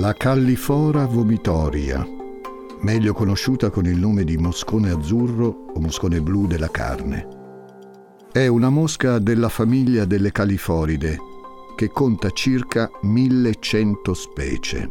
La 0.00 0.14
Callifora 0.14 1.04
vomitoria, 1.04 2.08
meglio 2.80 3.12
conosciuta 3.12 3.68
con 3.68 3.84
il 3.84 3.98
nome 3.98 4.24
di 4.24 4.38
moscone 4.38 4.88
azzurro 4.88 5.66
o 5.74 5.78
moscone 5.78 6.22
blu 6.22 6.46
della 6.46 6.70
carne. 6.70 7.28
È 8.32 8.46
una 8.46 8.70
mosca 8.70 9.18
della 9.18 9.50
famiglia 9.50 10.06
delle 10.06 10.32
Califoride 10.32 11.18
che 11.76 11.90
conta 11.90 12.30
circa 12.30 12.90
1100 13.02 14.14
specie. 14.14 14.90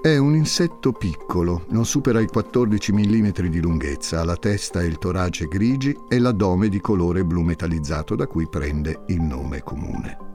È 0.00 0.16
un 0.16 0.34
insetto 0.34 0.92
piccolo, 0.92 1.66
non 1.68 1.84
supera 1.84 2.20
i 2.20 2.28
14 2.28 2.94
mm 2.94 3.28
di 3.50 3.60
lunghezza, 3.60 4.20
ha 4.20 4.24
la 4.24 4.38
testa 4.38 4.80
e 4.80 4.86
il 4.86 4.96
torace 4.96 5.48
grigi 5.48 5.94
e 6.08 6.18
l'addome 6.18 6.70
di 6.70 6.80
colore 6.80 7.26
blu 7.26 7.42
metallizzato 7.42 8.16
da 8.16 8.26
cui 8.26 8.48
prende 8.48 9.02
il 9.08 9.20
nome 9.20 9.62
comune. 9.62 10.26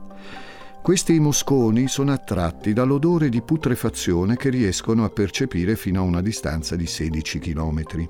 Questi 0.82 1.20
mosconi 1.20 1.86
sono 1.86 2.10
attratti 2.10 2.72
dall'odore 2.72 3.28
di 3.28 3.40
putrefazione 3.40 4.36
che 4.36 4.50
riescono 4.50 5.04
a 5.04 5.10
percepire 5.10 5.76
fino 5.76 6.00
a 6.00 6.04
una 6.04 6.20
distanza 6.20 6.74
di 6.74 6.86
16 6.86 7.38
km. 7.38 8.08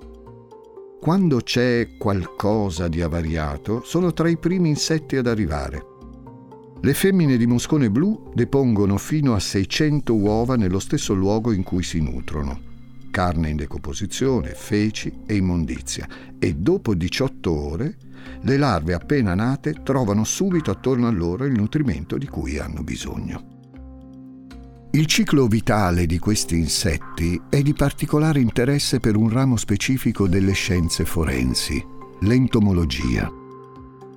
Quando 0.99 1.41
c'è 1.41 1.99
qualcosa 1.99 2.89
di 2.89 3.03
avariato, 3.03 3.83
sono 3.85 4.15
tra 4.15 4.31
i 4.31 4.39
primi 4.39 4.71
insetti 4.71 5.17
ad 5.17 5.27
arrivare. 5.27 5.85
Le 6.81 6.95
femmine 6.95 7.37
di 7.37 7.47
moscone 7.47 7.91
blu 7.91 8.31
depongono 8.33 8.97
fino 8.97 9.35
a 9.35 9.39
600 9.39 10.15
uova 10.15 10.57
nello 10.57 10.79
stesso 10.79 11.13
luogo 11.13 11.53
in 11.53 11.65
cui 11.65 11.83
si 11.83 12.01
nutrono 12.01 12.72
carne 13.13 13.51
in 13.51 13.57
decomposizione, 13.57 14.55
feci 14.57 15.21
e 15.25 15.37
immondizia 15.37 16.09
e 16.41 16.57
dopo 16.57 16.95
18 16.95 17.53
ore 17.53 17.97
le 18.41 18.57
larve 18.57 18.95
appena 18.95 19.37
nate 19.37 19.83
trovano 19.85 20.25
subito 20.25 20.73
attorno 20.73 21.07
a 21.07 21.13
loro 21.13 21.45
il 21.45 21.53
nutrimento 21.53 22.19
di 22.19 22.27
cui 22.27 22.59
hanno 22.59 22.83
bisogno. 22.83 23.51
Il 24.95 25.07
ciclo 25.07 25.47
vitale 25.47 26.07
di 26.07 26.19
questi 26.19 26.57
insetti 26.59 27.41
è 27.49 27.63
di 27.63 27.73
particolare 27.73 28.41
interesse 28.41 28.99
per 28.99 29.17
un 29.17 29.29
ramo 29.31 29.57
specifico 29.57 30.27
delle 30.27 30.53
scienze 30.53 31.05
forensi, 31.05 31.83
l'entomologia. 32.21 33.31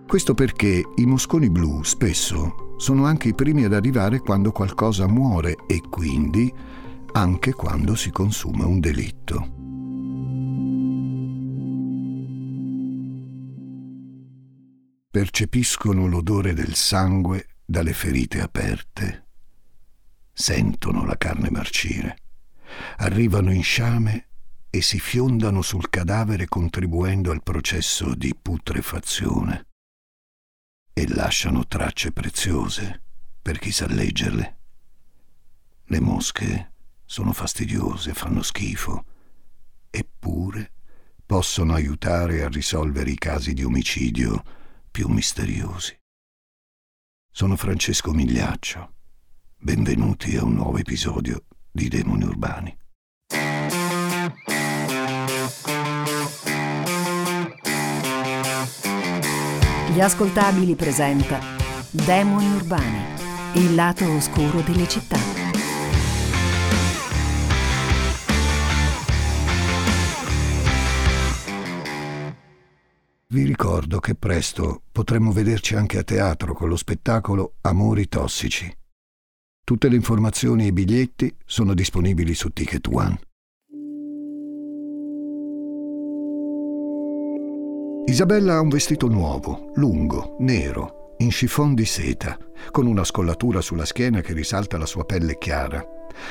Questo 0.08 0.34
perché 0.34 0.84
i 0.96 1.06
mosconi 1.06 1.50
blu 1.50 1.84
spesso 1.84 2.74
sono 2.78 3.06
anche 3.06 3.30
i 3.30 3.34
primi 3.34 3.64
ad 3.64 3.74
arrivare 3.74 4.20
quando 4.20 4.52
qualcosa 4.52 5.08
muore 5.08 5.56
e 5.68 5.82
quindi 5.90 6.54
anche 7.16 7.54
quando 7.54 7.96
si 7.96 8.12
consuma 8.12 8.66
un 8.66 8.82
delitto. 8.82 9.54
Percepiscono 15.10 16.08
l'odore 16.08 16.54
del 16.54 16.76
sangue 16.76 17.60
dalle 17.64 17.94
ferite 17.94 18.42
aperte. 18.42 19.28
Sentono 20.34 21.06
la 21.06 21.18
carne 21.18 21.50
marcire. 21.50 22.18
Arrivano 22.98 23.54
in 23.54 23.64
sciame 23.64 24.28
e 24.70 24.82
si 24.82 25.00
fiondano 25.00 25.62
sul 25.62 25.90
cadavere 25.90 26.50
contribuendo 26.50 27.32
al 27.32 27.44
processo 27.44 28.14
di 28.14 28.36
putrefazione. 28.36 29.68
E 30.92 31.08
lasciano 31.08 31.66
tracce 31.66 32.12
preziose 32.12 33.04
per 33.42 33.58
chi 33.58 33.72
sa 33.72 33.88
leggerle. 33.88 34.58
Le 35.86 36.00
mosche 36.02 36.74
sono 37.06 37.32
fastidiose, 37.34 38.14
fanno 38.14 38.42
schifo, 38.42 39.06
eppure 39.90 40.72
possono 41.26 41.74
aiutare 41.74 42.44
a 42.44 42.50
risolvere 42.50 43.12
i 43.12 43.18
casi 43.18 43.54
di 43.54 43.64
omicidio 43.64 44.44
più 44.90 45.08
misteriosi. 45.08 45.98
Sono 47.32 47.56
Francesco 47.56 48.12
Migliaccio. 48.12 48.94
Benvenuti 49.58 50.36
a 50.38 50.44
un 50.44 50.54
nuovo 50.54 50.78
episodio 50.78 51.44
di 51.72 51.88
Demoni 51.90 52.24
Urbani. 52.24 52.78
Gli 59.92 60.02
ascoltabili 60.02 60.76
presenta 60.76 61.40
Demoni 61.90 62.54
Urbani, 62.54 63.04
il 63.54 63.76
lato 63.76 64.10
oscuro 64.12 64.60
delle 64.62 64.88
città. 64.88 65.45
Vi 73.28 73.44
ricordo 73.44 73.98
che 74.00 74.14
presto 74.14 74.84
potremo 74.92 75.32
vederci 75.32 75.74
anche 75.74 75.98
a 75.98 76.04
teatro 76.04 76.54
con 76.54 76.70
lo 76.70 76.76
spettacolo 76.76 77.56
Amori 77.62 78.08
tossici. 78.08 78.72
Tutte 79.64 79.90
le 79.90 79.96
informazioni 79.96 80.66
e 80.66 80.68
i 80.68 80.72
biglietti 80.72 81.36
sono 81.44 81.74
disponibili 81.74 82.36
su 82.36 82.50
Ticket 82.50 82.86
One. 82.86 83.20
Isabella 88.06 88.58
ha 88.58 88.62
un 88.62 88.70
vestito 88.70 89.08
nuovo, 89.08 89.72
lungo, 89.74 90.36
nero, 90.42 91.16
in 91.18 91.30
chiffon 91.30 91.74
di 91.74 91.86
seta, 91.86 92.38
con 92.70 92.86
una 92.86 93.04
scollatura 93.04 93.60
sulla 93.60 93.86
schiena 93.86 94.22
che 94.22 94.34
risalta 94.34 94.78
la 94.78 94.86
sua 94.86 95.04
pelle 95.04 95.40
chiara. 95.40 95.84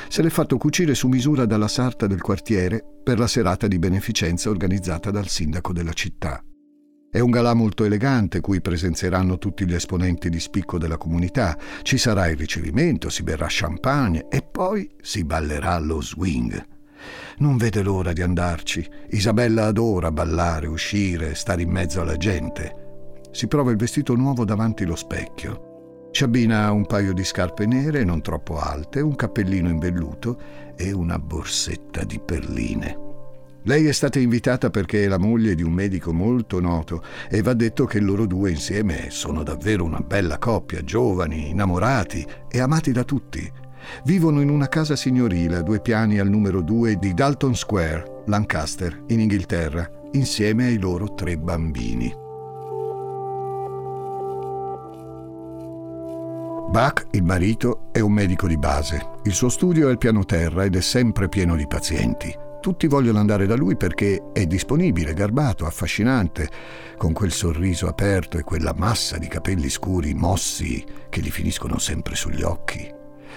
Se 0.08 0.22
l'è 0.22 0.30
fatto 0.30 0.56
cucire 0.58 0.94
su 0.94 1.08
misura 1.08 1.44
dalla 1.44 1.66
sarta 1.66 2.06
del 2.06 2.20
quartiere 2.20 2.84
per 3.02 3.18
la 3.18 3.26
serata 3.26 3.66
di 3.66 3.80
beneficenza 3.80 4.48
organizzata 4.48 5.10
dal 5.10 5.26
sindaco 5.26 5.72
della 5.72 5.92
città. 5.92 6.40
È 7.14 7.20
un 7.20 7.30
galà 7.30 7.54
molto 7.54 7.84
elegante 7.84 8.40
cui 8.40 8.60
presenzieranno 8.60 9.38
tutti 9.38 9.64
gli 9.64 9.72
esponenti 9.72 10.28
di 10.28 10.40
spicco 10.40 10.78
della 10.78 10.96
comunità. 10.96 11.56
Ci 11.82 11.96
sarà 11.96 12.26
il 12.26 12.36
ricevimento, 12.36 13.08
si 13.08 13.22
berrà 13.22 13.46
champagne 13.48 14.26
e 14.28 14.42
poi 14.42 14.90
si 15.00 15.22
ballerà 15.22 15.78
lo 15.78 16.02
swing. 16.02 16.60
Non 17.38 17.56
vede 17.56 17.84
l'ora 17.84 18.12
di 18.12 18.20
andarci. 18.20 18.84
Isabella 19.10 19.66
adora 19.66 20.10
ballare, 20.10 20.66
uscire, 20.66 21.36
stare 21.36 21.62
in 21.62 21.70
mezzo 21.70 22.00
alla 22.00 22.16
gente. 22.16 23.20
Si 23.30 23.46
prova 23.46 23.70
il 23.70 23.76
vestito 23.76 24.16
nuovo 24.16 24.44
davanti 24.44 24.82
allo 24.82 24.96
specchio. 24.96 26.08
Ci 26.10 26.24
abbina 26.24 26.72
un 26.72 26.84
paio 26.84 27.12
di 27.12 27.22
scarpe 27.22 27.64
nere 27.64 28.02
non 28.02 28.22
troppo 28.22 28.58
alte, 28.58 29.00
un 29.00 29.14
cappellino 29.14 29.68
in 29.68 29.78
velluto 29.78 30.36
e 30.76 30.90
una 30.90 31.20
borsetta 31.20 32.02
di 32.02 32.18
perline. 32.18 33.03
Lei 33.66 33.86
è 33.86 33.92
stata 33.92 34.18
invitata 34.18 34.68
perché 34.68 35.04
è 35.04 35.08
la 35.08 35.18
moglie 35.18 35.54
di 35.54 35.62
un 35.62 35.72
medico 35.72 36.12
molto 36.12 36.60
noto 36.60 37.02
e 37.30 37.40
va 37.40 37.54
detto 37.54 37.86
che 37.86 37.98
loro 37.98 38.26
due 38.26 38.50
insieme 38.50 39.06
sono 39.08 39.42
davvero 39.42 39.84
una 39.84 40.00
bella 40.00 40.36
coppia, 40.36 40.84
giovani, 40.84 41.48
innamorati 41.48 42.26
e 42.50 42.60
amati 42.60 42.92
da 42.92 43.04
tutti. 43.04 43.50
Vivono 44.04 44.42
in 44.42 44.50
una 44.50 44.68
casa 44.68 44.96
signorile 44.96 45.56
a 45.56 45.62
due 45.62 45.80
piani 45.80 46.18
al 46.18 46.28
numero 46.28 46.60
2 46.60 46.96
di 46.96 47.14
Dalton 47.14 47.54
Square, 47.54 48.24
Lancaster, 48.26 49.04
in 49.08 49.20
Inghilterra, 49.20 49.90
insieme 50.12 50.66
ai 50.66 50.78
loro 50.78 51.14
tre 51.14 51.38
bambini. 51.38 52.14
Buck, 56.68 57.06
il 57.12 57.22
marito, 57.22 57.88
è 57.92 58.00
un 58.00 58.12
medico 58.12 58.46
di 58.46 58.58
base. 58.58 59.00
Il 59.22 59.32
suo 59.32 59.48
studio 59.48 59.88
è 59.88 59.90
al 59.90 59.98
piano 59.98 60.26
terra 60.26 60.64
ed 60.64 60.76
è 60.76 60.82
sempre 60.82 61.30
pieno 61.30 61.56
di 61.56 61.66
pazienti. 61.66 62.43
Tutti 62.64 62.86
vogliono 62.86 63.18
andare 63.18 63.44
da 63.44 63.56
lui 63.56 63.76
perché 63.76 64.30
è 64.32 64.46
disponibile, 64.46 65.12
garbato, 65.12 65.66
affascinante, 65.66 66.48
con 66.96 67.12
quel 67.12 67.30
sorriso 67.30 67.88
aperto 67.88 68.38
e 68.38 68.42
quella 68.42 68.72
massa 68.74 69.18
di 69.18 69.28
capelli 69.28 69.68
scuri 69.68 70.14
mossi 70.14 70.82
che 71.10 71.20
gli 71.20 71.30
finiscono 71.30 71.76
sempre 71.78 72.14
sugli 72.14 72.40
occhi. 72.40 72.90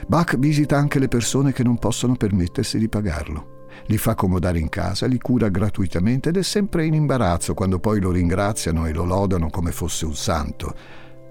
Bach 0.07 0.37
visita 0.37 0.77
anche 0.77 0.97
le 0.97 1.09
persone 1.09 1.51
che 1.51 1.61
non 1.61 1.77
possono 1.77 2.15
permettersi 2.15 2.77
di 2.77 2.87
pagarlo. 2.87 3.65
Li 3.87 3.97
fa 3.97 4.11
accomodare 4.11 4.59
in 4.59 4.69
casa, 4.69 5.07
li 5.07 5.19
cura 5.19 5.49
gratuitamente 5.49 6.29
ed 6.29 6.37
è 6.37 6.43
sempre 6.43 6.85
in 6.85 6.93
imbarazzo 6.93 7.53
quando 7.53 7.79
poi 7.79 7.99
lo 7.99 8.11
ringraziano 8.11 8.85
e 8.85 8.93
lo 8.93 9.03
lodano 9.03 9.49
come 9.49 9.73
fosse 9.73 10.05
un 10.05 10.15
santo. 10.15 10.73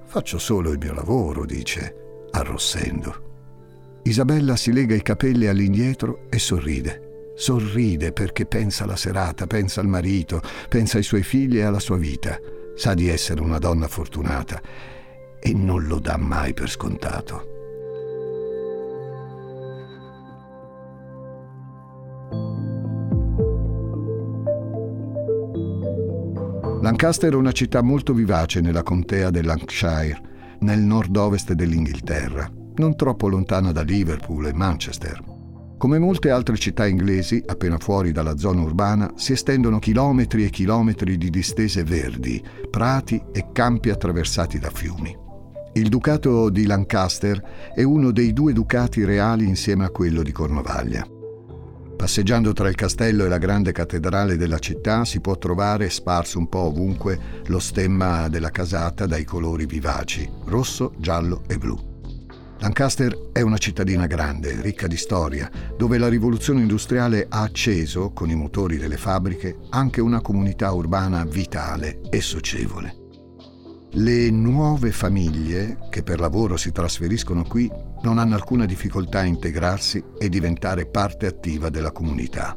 Faccio 0.04 0.36
solo 0.36 0.70
il 0.70 0.76
mio 0.78 0.92
lavoro, 0.92 1.46
dice, 1.46 2.26
arrossendo. 2.30 4.00
Isabella 4.02 4.54
si 4.54 4.70
lega 4.70 4.94
i 4.94 5.00
capelli 5.00 5.46
all'indietro 5.46 6.26
e 6.28 6.38
sorride. 6.38 7.05
Sorride 7.36 8.12
perché 8.12 8.46
pensa 8.46 8.84
alla 8.84 8.96
serata, 8.96 9.46
pensa 9.46 9.82
al 9.82 9.86
marito, 9.86 10.40
pensa 10.68 10.96
ai 10.96 11.02
suoi 11.02 11.22
figli 11.22 11.58
e 11.58 11.62
alla 11.62 11.78
sua 11.78 11.98
vita. 11.98 12.38
Sa 12.74 12.94
di 12.94 13.08
essere 13.08 13.42
una 13.42 13.58
donna 13.58 13.88
fortunata 13.88 14.60
e 15.38 15.52
non 15.52 15.84
lo 15.86 15.98
dà 15.98 16.16
mai 16.16 16.54
per 16.54 16.70
scontato. 16.70 17.54
Lancaster 26.80 27.32
è 27.32 27.36
una 27.36 27.52
città 27.52 27.82
molto 27.82 28.12
vivace 28.12 28.60
nella 28.60 28.82
contea 28.82 29.30
del 29.30 29.44
Lancashire, 29.44 30.20
nel 30.60 30.78
nord-ovest 30.80 31.52
dell'Inghilterra, 31.52 32.50
non 32.76 32.96
troppo 32.96 33.28
lontana 33.28 33.72
da 33.72 33.82
Liverpool 33.82 34.46
e 34.46 34.52
Manchester. 34.52 35.35
Come 35.78 35.98
molte 35.98 36.30
altre 36.30 36.56
città 36.56 36.86
inglesi, 36.86 37.42
appena 37.44 37.76
fuori 37.76 38.10
dalla 38.10 38.38
zona 38.38 38.62
urbana, 38.62 39.12
si 39.16 39.32
estendono 39.32 39.78
chilometri 39.78 40.44
e 40.44 40.50
chilometri 40.50 41.18
di 41.18 41.28
distese 41.28 41.84
verdi, 41.84 42.42
prati 42.70 43.22
e 43.30 43.48
campi 43.52 43.90
attraversati 43.90 44.58
da 44.58 44.70
fiumi. 44.70 45.14
Il 45.74 45.90
ducato 45.90 46.48
di 46.48 46.64
Lancaster 46.64 47.70
è 47.74 47.82
uno 47.82 48.10
dei 48.10 48.32
due 48.32 48.54
ducati 48.54 49.04
reali 49.04 49.46
insieme 49.46 49.84
a 49.84 49.90
quello 49.90 50.22
di 50.22 50.32
Cornovaglia. 50.32 51.06
Passeggiando 51.94 52.54
tra 52.54 52.68
il 52.70 52.74
castello 52.74 53.26
e 53.26 53.28
la 53.28 53.36
grande 53.36 53.72
cattedrale 53.72 54.38
della 54.38 54.58
città 54.58 55.04
si 55.04 55.20
può 55.20 55.36
trovare 55.36 55.90
sparso 55.90 56.38
un 56.38 56.48
po' 56.48 56.60
ovunque 56.60 57.18
lo 57.48 57.58
stemma 57.58 58.28
della 58.28 58.50
casata 58.50 59.04
dai 59.04 59.24
colori 59.24 59.66
vivaci, 59.66 60.26
rosso, 60.46 60.94
giallo 60.96 61.42
e 61.46 61.58
blu. 61.58 61.95
Lancaster 62.58 63.30
è 63.32 63.42
una 63.42 63.58
cittadina 63.58 64.06
grande, 64.06 64.60
ricca 64.62 64.86
di 64.86 64.96
storia, 64.96 65.50
dove 65.76 65.98
la 65.98 66.08
rivoluzione 66.08 66.60
industriale 66.60 67.26
ha 67.28 67.42
acceso, 67.42 68.12
con 68.12 68.30
i 68.30 68.34
motori 68.34 68.78
delle 68.78 68.96
fabbriche, 68.96 69.58
anche 69.70 70.00
una 70.00 70.22
comunità 70.22 70.72
urbana 70.72 71.24
vitale 71.24 72.00
e 72.08 72.20
socievole. 72.22 73.04
Le 73.92 74.30
nuove 74.30 74.90
famiglie 74.90 75.78
che 75.90 76.02
per 76.02 76.18
lavoro 76.18 76.56
si 76.56 76.72
trasferiscono 76.72 77.44
qui 77.44 77.70
non 78.02 78.18
hanno 78.18 78.34
alcuna 78.34 78.64
difficoltà 78.64 79.20
a 79.20 79.24
integrarsi 79.24 80.02
e 80.18 80.28
diventare 80.28 80.86
parte 80.86 81.26
attiva 81.26 81.68
della 81.68 81.92
comunità, 81.92 82.56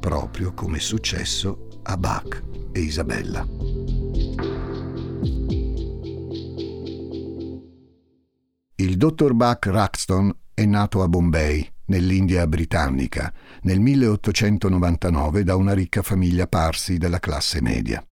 proprio 0.00 0.52
come 0.54 0.78
è 0.78 0.80
successo 0.80 1.68
a 1.82 1.96
Bach 1.96 2.42
e 2.72 2.80
Isabella. 2.80 4.51
Il 8.82 8.96
dottor 8.96 9.32
Buck 9.34 9.66
Raxton 9.66 10.36
è 10.52 10.64
nato 10.64 11.04
a 11.04 11.08
Bombay, 11.08 11.64
nell'India 11.84 12.48
britannica, 12.48 13.32
nel 13.60 13.78
1899 13.78 15.44
da 15.44 15.54
una 15.54 15.72
ricca 15.72 16.02
famiglia 16.02 16.48
parsi 16.48 16.98
della 16.98 17.20
classe 17.20 17.62
media. 17.62 18.04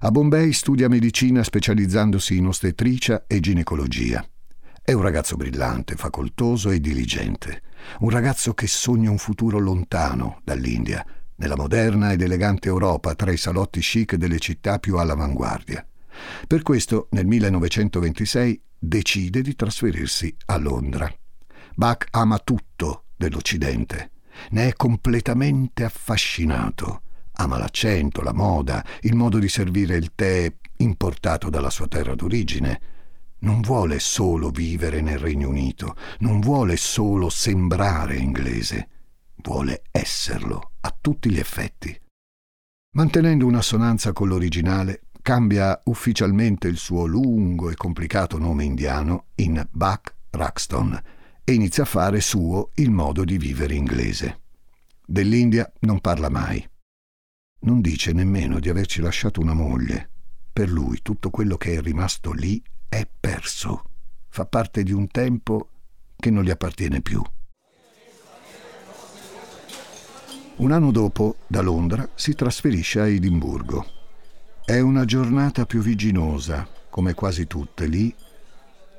A 0.00 0.10
Bombay 0.10 0.52
studia 0.52 0.88
medicina 0.88 1.44
specializzandosi 1.44 2.36
in 2.36 2.48
ostetricia 2.48 3.22
e 3.28 3.38
ginecologia. 3.38 4.28
È 4.82 4.92
un 4.92 5.02
ragazzo 5.02 5.36
brillante, 5.36 5.94
facoltoso 5.94 6.70
e 6.70 6.80
diligente. 6.80 7.62
Un 8.00 8.10
ragazzo 8.10 8.52
che 8.52 8.66
sogna 8.66 9.12
un 9.12 9.18
futuro 9.18 9.60
lontano 9.60 10.40
dall'India, 10.42 11.06
nella 11.36 11.56
moderna 11.56 12.10
ed 12.10 12.22
elegante 12.22 12.66
Europa 12.66 13.14
tra 13.14 13.30
i 13.30 13.36
salotti 13.36 13.78
chic 13.78 14.16
delle 14.16 14.40
città 14.40 14.80
più 14.80 14.96
all'avanguardia. 14.96 15.86
Per 16.48 16.62
questo, 16.62 17.06
nel 17.10 17.26
1926, 17.26 18.60
decide 18.80 19.42
di 19.42 19.54
trasferirsi 19.54 20.34
a 20.46 20.56
Londra. 20.56 21.12
Bach 21.74 22.06
ama 22.10 22.38
tutto 22.38 23.04
dell'Occidente, 23.14 24.12
ne 24.50 24.68
è 24.68 24.72
completamente 24.72 25.84
affascinato. 25.84 27.02
Ama 27.32 27.58
l'accento, 27.58 28.22
la 28.22 28.32
moda, 28.32 28.84
il 29.02 29.14
modo 29.14 29.38
di 29.38 29.48
servire 29.48 29.96
il 29.96 30.12
tè 30.14 30.52
importato 30.78 31.50
dalla 31.50 31.70
sua 31.70 31.86
terra 31.86 32.14
d'origine. 32.14 32.80
Non 33.40 33.60
vuole 33.60 33.98
solo 33.98 34.50
vivere 34.50 35.00
nel 35.00 35.18
Regno 35.18 35.48
Unito, 35.48 35.94
non 36.18 36.40
vuole 36.40 36.76
solo 36.76 37.30
sembrare 37.30 38.16
inglese, 38.16 38.88
vuole 39.36 39.82
esserlo 39.90 40.72
a 40.80 40.94
tutti 40.98 41.30
gli 41.30 41.38
effetti. 41.38 41.98
Mantenendo 42.96 43.46
un'assonanza 43.46 44.12
con 44.12 44.28
l'originale, 44.28 45.04
cambia 45.22 45.80
ufficialmente 45.84 46.68
il 46.68 46.76
suo 46.76 47.06
lungo 47.06 47.70
e 47.70 47.74
complicato 47.74 48.38
nome 48.38 48.64
indiano 48.64 49.26
in 49.36 49.66
Buck 49.70 50.14
Raxton 50.30 51.02
e 51.44 51.52
inizia 51.52 51.82
a 51.82 51.86
fare 51.86 52.20
suo 52.20 52.70
il 52.74 52.90
modo 52.90 53.24
di 53.24 53.38
vivere 53.38 53.74
inglese. 53.74 54.40
Dell'India 55.04 55.70
non 55.80 56.00
parla 56.00 56.28
mai. 56.28 56.66
Non 57.62 57.80
dice 57.80 58.12
nemmeno 58.12 58.60
di 58.60 58.68
averci 58.68 59.00
lasciato 59.00 59.40
una 59.40 59.54
moglie. 59.54 60.10
Per 60.52 60.70
lui 60.70 61.00
tutto 61.02 61.30
quello 61.30 61.56
che 61.56 61.74
è 61.74 61.80
rimasto 61.80 62.32
lì 62.32 62.62
è 62.88 63.06
perso. 63.18 63.84
Fa 64.28 64.46
parte 64.46 64.82
di 64.82 64.92
un 64.92 65.08
tempo 65.08 65.70
che 66.16 66.30
non 66.30 66.44
gli 66.44 66.50
appartiene 66.50 67.00
più. 67.00 67.22
Un 70.56 70.72
anno 70.72 70.90
dopo, 70.90 71.36
da 71.46 71.62
Londra, 71.62 72.08
si 72.14 72.34
trasferisce 72.34 73.00
a 73.00 73.08
Edimburgo 73.08 73.98
è 74.70 74.78
una 74.78 75.04
giornata 75.04 75.66
piovigginosa, 75.66 76.64
come 76.90 77.12
quasi 77.12 77.48
tutte 77.48 77.86
lì, 77.86 78.14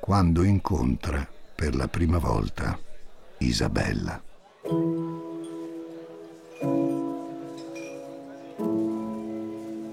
quando 0.00 0.42
incontra 0.42 1.26
per 1.54 1.74
la 1.74 1.88
prima 1.88 2.18
volta 2.18 2.78
Isabella. 3.38 4.22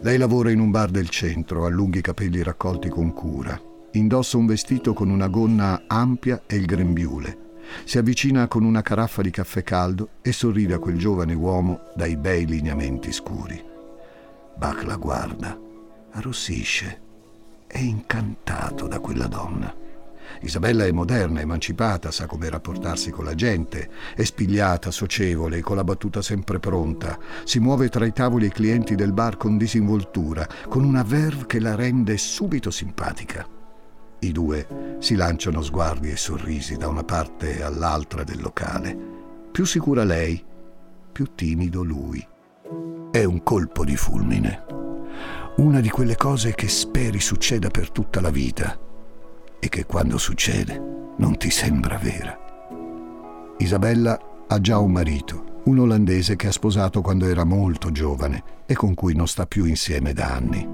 Lei 0.01 0.17
lavora 0.17 0.51
in 0.51 0.59
un 0.59 0.69
bar 0.69 0.89
del 0.89 1.07
centro, 1.07 1.65
ha 1.65 1.69
lunghi 1.69 2.01
capelli 2.01 2.43
raccolti 2.43 2.89
con 2.89 3.13
cura, 3.13 3.57
indossa 3.91 4.35
un 4.35 4.47
vestito 4.47 4.91
con 4.91 5.09
una 5.09 5.29
gonna 5.29 5.83
ampia 5.87 6.43
e 6.45 6.57
il 6.57 6.65
grembiule. 6.65 7.37
Si 7.85 7.97
avvicina 7.97 8.49
con 8.49 8.65
una 8.65 8.81
caraffa 8.81 9.21
di 9.21 9.29
caffè 9.29 9.63
caldo 9.63 10.09
e 10.23 10.33
sorride 10.33 10.73
a 10.73 10.79
quel 10.79 10.97
giovane 10.97 11.35
uomo 11.35 11.79
dai 11.95 12.17
bei 12.17 12.45
lineamenti 12.45 13.13
scuri. 13.13 13.63
Bach 14.57 14.83
la 14.83 14.97
guarda 14.97 15.67
arrossisce. 16.11 17.07
È 17.67 17.77
incantato 17.77 18.87
da 18.87 18.99
quella 18.99 19.27
donna. 19.27 19.87
Isabella 20.41 20.85
è 20.85 20.91
moderna, 20.91 21.41
emancipata, 21.41 22.11
sa 22.11 22.25
come 22.25 22.49
rapportarsi 22.49 23.11
con 23.11 23.25
la 23.25 23.35
gente, 23.35 23.89
è 24.15 24.23
spigliata, 24.23 24.91
socievole, 24.91 25.61
con 25.61 25.75
la 25.75 25.83
battuta 25.83 26.21
sempre 26.21 26.59
pronta, 26.59 27.17
si 27.43 27.59
muove 27.59 27.89
tra 27.89 28.05
i 28.05 28.13
tavoli 28.13 28.45
e 28.45 28.47
i 28.47 28.51
clienti 28.51 28.95
del 28.95 29.11
bar 29.11 29.37
con 29.37 29.57
disinvoltura, 29.57 30.47
con 30.67 30.83
una 30.83 31.03
verve 31.03 31.45
che 31.45 31.59
la 31.59 31.75
rende 31.75 32.17
subito 32.17 32.71
simpatica. 32.71 33.47
I 34.19 34.31
due 34.31 34.97
si 34.99 35.15
lanciano 35.15 35.61
sguardi 35.61 36.09
e 36.09 36.17
sorrisi 36.17 36.77
da 36.77 36.87
una 36.87 37.03
parte 37.03 37.63
all'altra 37.63 38.23
del 38.23 38.41
locale. 38.41 38.97
Più 39.51 39.65
sicura 39.65 40.03
lei, 40.03 40.43
più 41.11 41.33
timido 41.35 41.83
lui. 41.83 42.25
È 43.11 43.23
un 43.23 43.43
colpo 43.43 43.83
di 43.83 43.95
fulmine 43.95 44.78
una 45.57 45.81
di 45.81 45.89
quelle 45.89 46.15
cose 46.15 46.55
che 46.55 46.69
speri 46.69 47.19
succeda 47.19 47.69
per 47.69 47.91
tutta 47.91 48.21
la 48.21 48.29
vita 48.29 48.77
e 49.59 49.67
che 49.67 49.85
quando 49.85 50.17
succede 50.17 51.13
non 51.17 51.37
ti 51.37 51.49
sembra 51.49 51.97
vera. 51.97 52.37
Isabella 53.57 54.17
ha 54.47 54.61
già 54.61 54.77
un 54.77 54.91
marito, 54.91 55.61
un 55.65 55.79
olandese 55.79 56.37
che 56.37 56.47
ha 56.47 56.51
sposato 56.51 57.01
quando 57.01 57.25
era 57.27 57.43
molto 57.43 57.91
giovane 57.91 58.43
e 58.65 58.73
con 58.73 58.93
cui 58.93 59.13
non 59.13 59.27
sta 59.27 59.45
più 59.45 59.65
insieme 59.65 60.13
da 60.13 60.33
anni. 60.33 60.67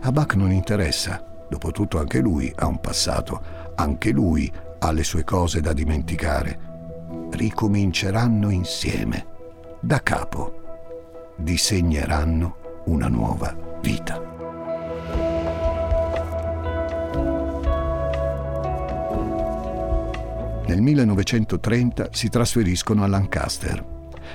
A 0.00 0.10
Bach 0.10 0.34
non 0.34 0.50
interessa, 0.50 1.46
dopotutto 1.48 1.98
anche 1.98 2.20
lui 2.20 2.50
ha 2.56 2.66
un 2.66 2.80
passato, 2.80 3.42
anche 3.74 4.10
lui 4.10 4.50
ha 4.78 4.90
le 4.90 5.04
sue 5.04 5.24
cose 5.24 5.60
da 5.60 5.74
dimenticare. 5.74 6.72
Ricominceranno 7.30 8.48
insieme, 8.48 9.26
da 9.80 10.02
capo, 10.02 11.34
disegneranno 11.36 12.82
una 12.86 13.08
nuova 13.08 13.72
vita. 13.84 14.18
Nel 20.66 20.80
1930 20.80 22.08
si 22.10 22.30
trasferiscono 22.30 23.04
a 23.04 23.06
Lancaster. 23.06 23.92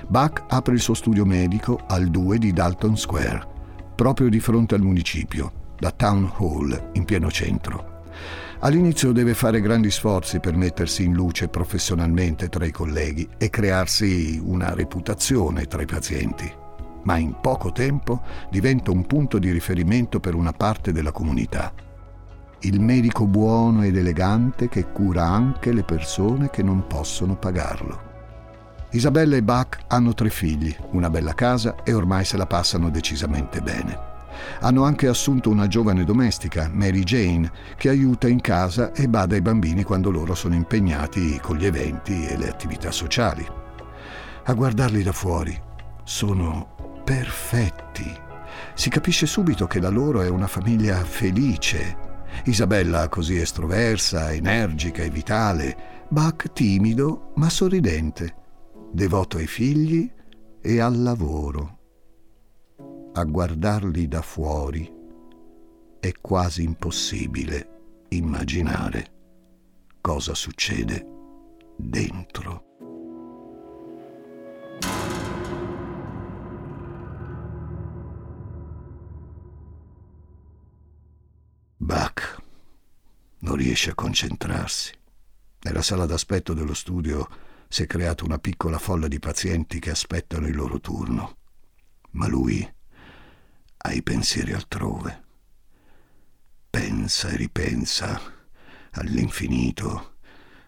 Bach 0.07 0.43
apre 0.47 0.75
il 0.75 0.79
suo 0.79 0.93
studio 0.93 1.25
medico 1.25 1.81
al 1.87 2.09
2 2.09 2.37
di 2.37 2.53
Dalton 2.53 2.95
Square, 2.95 3.47
proprio 3.95 4.29
di 4.29 4.39
fronte 4.39 4.75
al 4.75 4.81
municipio, 4.81 5.51
da 5.79 5.89
Town 5.91 6.31
Hall, 6.37 6.91
in 6.93 7.05
pieno 7.05 7.31
centro. 7.31 8.03
All'inizio 8.59 9.11
deve 9.13 9.33
fare 9.33 9.61
grandi 9.61 9.89
sforzi 9.89 10.39
per 10.39 10.55
mettersi 10.55 11.03
in 11.03 11.13
luce 11.13 11.47
professionalmente 11.47 12.49
tra 12.49 12.65
i 12.65 12.71
colleghi 12.71 13.27
e 13.37 13.49
crearsi 13.49 14.39
una 14.43 14.75
reputazione 14.75 15.65
tra 15.65 15.81
i 15.81 15.85
pazienti 15.85 16.58
ma 17.03 17.17
in 17.17 17.35
poco 17.41 17.71
tempo 17.71 18.21
diventa 18.49 18.91
un 18.91 19.05
punto 19.05 19.39
di 19.39 19.51
riferimento 19.51 20.19
per 20.19 20.35
una 20.35 20.53
parte 20.53 20.91
della 20.91 21.11
comunità. 21.11 21.71
Il 22.61 22.81
medico 22.81 23.25
buono 23.25 23.83
ed 23.83 23.95
elegante 23.95 24.67
che 24.67 24.91
cura 24.91 25.25
anche 25.25 25.71
le 25.71 25.83
persone 25.83 26.49
che 26.49 26.61
non 26.61 26.87
possono 26.87 27.37
pagarlo. 27.37 28.07
Isabella 28.91 29.35
e 29.37 29.43
Bach 29.43 29.77
hanno 29.87 30.13
tre 30.13 30.29
figli, 30.29 30.75
una 30.91 31.09
bella 31.09 31.33
casa 31.33 31.83
e 31.83 31.93
ormai 31.93 32.25
se 32.25 32.37
la 32.37 32.47
passano 32.47 32.89
decisamente 32.89 33.61
bene. 33.61 34.07
Hanno 34.61 34.83
anche 34.83 35.07
assunto 35.07 35.49
una 35.49 35.67
giovane 35.67 36.03
domestica, 36.03 36.69
Mary 36.71 37.03
Jane, 37.03 37.51
che 37.77 37.89
aiuta 37.89 38.27
in 38.27 38.41
casa 38.41 38.91
e 38.93 39.07
bada 39.07 39.35
ai 39.35 39.41
bambini 39.41 39.83
quando 39.83 40.09
loro 40.09 40.33
sono 40.33 40.55
impegnati 40.55 41.39
con 41.39 41.57
gli 41.57 41.65
eventi 41.65 42.25
e 42.25 42.35
le 42.35 42.49
attività 42.49 42.91
sociali. 42.91 43.45
A 44.45 44.53
guardarli 44.53 45.03
da 45.03 45.11
fuori 45.11 45.57
sono 46.03 46.78
perfetti. 47.09 48.15
Si 48.75 48.87
capisce 48.91 49.25
subito 49.25 49.65
che 49.65 49.79
la 49.79 49.89
loro 49.89 50.21
è 50.21 50.29
una 50.29 50.45
famiglia 50.45 51.03
felice. 51.03 51.97
Isabella 52.45 53.09
così 53.09 53.35
estroversa, 53.37 54.31
energica 54.31 55.01
e 55.01 55.09
vitale, 55.09 56.05
Bach 56.07 56.53
timido 56.53 57.31
ma 57.37 57.49
sorridente, 57.49 58.35
devoto 58.91 59.37
ai 59.37 59.47
figli 59.47 60.07
e 60.61 60.79
al 60.79 61.01
lavoro. 61.01 61.77
A 63.13 63.23
guardarli 63.23 64.07
da 64.07 64.21
fuori 64.21 64.87
è 65.99 66.11
quasi 66.21 66.61
impossibile 66.61 68.05
immaginare 68.09 69.05
cosa 69.99 70.35
succede 70.35 71.07
dentro. 71.75 72.68
Non 83.49 83.57
riesce 83.57 83.89
a 83.89 83.95
concentrarsi. 83.95 84.93
Nella 85.61 85.81
sala 85.81 86.05
d'aspetto 86.05 86.53
dello 86.53 86.75
studio 86.75 87.27
si 87.67 87.81
è 87.81 87.87
creata 87.87 88.23
una 88.23 88.37
piccola 88.37 88.77
folla 88.77 89.07
di 89.07 89.17
pazienti 89.17 89.79
che 89.79 89.89
aspettano 89.89 90.45
il 90.45 90.55
loro 90.55 90.79
turno. 90.79 91.37
Ma 92.11 92.27
lui 92.27 92.67
ha 93.77 93.91
i 93.91 94.03
pensieri 94.03 94.53
altrove. 94.53 95.23
Pensa 96.69 97.29
e 97.29 97.37
ripensa 97.37 98.21
all'infinito, 98.91 100.17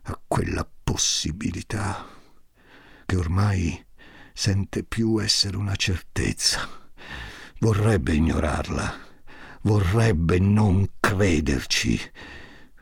a 0.03 0.19
quella 0.27 0.67
possibilità 0.83 2.07
che 3.05 3.15
ormai 3.15 3.85
sente 4.33 4.83
più 4.83 5.21
essere 5.21 5.55
una 5.55 5.75
certezza. 5.75 6.67
Vorrebbe 7.59 8.15
ignorarla, 8.15 8.91
vorrebbe 9.61 10.39
non 10.39 10.93
crederci, 11.00 12.00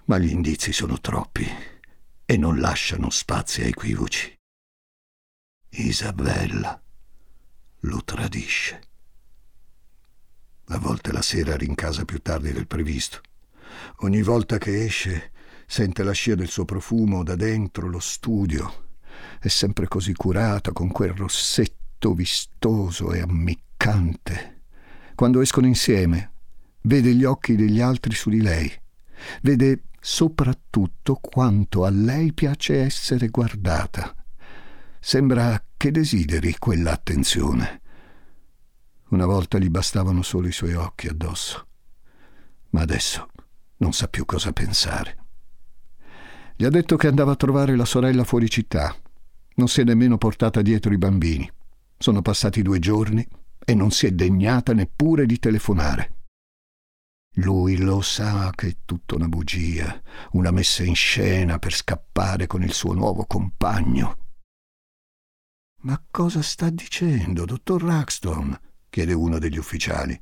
ma 0.09 0.17
gli 0.17 0.31
indizi 0.31 0.73
sono 0.73 0.99
troppi 0.99 1.47
e 2.25 2.35
non 2.35 2.59
lasciano 2.59 3.11
spazi 3.11 3.61
a 3.61 3.65
equivoci. 3.65 4.35
Isabella 5.69 6.81
lo 7.81 8.03
tradisce. 8.03 8.81
A 10.69 10.79
volte 10.79 11.11
la 11.11 11.21
sera 11.21 11.55
rincasa 11.55 12.05
più 12.05 12.19
tardi 12.23 12.51
del 12.51 12.65
previsto. 12.65 13.21
Ogni 13.97 14.23
volta 14.23 14.57
che 14.57 14.83
esce 14.83 15.31
sente 15.67 16.01
la 16.01 16.11
scia 16.11 16.33
del 16.33 16.49
suo 16.49 16.65
profumo 16.65 17.23
da 17.23 17.35
dentro 17.35 17.87
lo 17.87 17.99
studio. 17.99 18.87
È 19.39 19.47
sempre 19.47 19.87
così 19.87 20.13
curata 20.13 20.71
con 20.71 20.89
quel 20.89 21.13
rossetto 21.13 22.15
vistoso 22.15 23.13
e 23.13 23.21
ammiccante. 23.21 24.63
Quando 25.13 25.41
escono 25.41 25.67
insieme, 25.67 26.31
vede 26.81 27.13
gli 27.13 27.25
occhi 27.25 27.55
degli 27.55 27.79
altri 27.79 28.15
su 28.15 28.31
di 28.31 28.41
lei. 28.41 28.73
Vede 29.41 29.83
soprattutto 29.99 31.15
quanto 31.15 31.85
a 31.85 31.89
lei 31.89 32.33
piace 32.33 32.81
essere 32.81 33.27
guardata. 33.29 34.15
Sembra 34.99 35.63
che 35.75 35.91
desideri 35.91 36.55
quella 36.57 36.91
attenzione. 36.91 37.81
Una 39.09 39.25
volta 39.25 39.57
gli 39.57 39.69
bastavano 39.69 40.21
solo 40.21 40.47
i 40.47 40.51
suoi 40.51 40.73
occhi 40.73 41.07
addosso, 41.07 41.67
ma 42.69 42.81
adesso 42.81 43.27
non 43.77 43.93
sa 43.93 44.07
più 44.07 44.25
cosa 44.25 44.51
pensare. 44.51 45.17
Gli 46.55 46.65
ha 46.65 46.69
detto 46.69 46.97
che 46.97 47.07
andava 47.07 47.31
a 47.31 47.37
trovare 47.37 47.75
la 47.75 47.85
sorella 47.85 48.25
fuori 48.25 48.49
città. 48.49 48.93
Non 49.55 49.67
si 49.69 49.81
è 49.81 49.83
nemmeno 49.83 50.17
portata 50.17 50.61
dietro 50.61 50.93
i 50.93 50.97
bambini. 50.97 51.49
Sono 51.97 52.21
passati 52.21 52.61
due 52.61 52.79
giorni 52.79 53.25
e 53.63 53.73
non 53.73 53.91
si 53.91 54.05
è 54.05 54.11
degnata 54.11 54.73
neppure 54.73 55.25
di 55.25 55.39
telefonare. 55.39 56.18
Lui 57.41 57.77
lo 57.77 58.01
sa 58.01 58.51
che 58.53 58.67
è 58.67 58.75
tutta 58.83 59.15
una 59.15 59.27
bugia, 59.27 60.01
una 60.31 60.51
messa 60.51 60.83
in 60.83 60.95
scena 60.95 61.57
per 61.57 61.73
scappare 61.73 62.47
con 62.47 62.63
il 62.63 62.73
suo 62.73 62.93
nuovo 62.93 63.25
compagno. 63.25 64.17
Ma 65.81 66.01
cosa 66.11 66.41
sta 66.41 66.69
dicendo, 66.69 67.45
dottor 67.45 67.81
Raxton? 67.81 68.59
chiede 68.89 69.13
uno 69.13 69.39
degli 69.39 69.57
ufficiali. 69.57 70.19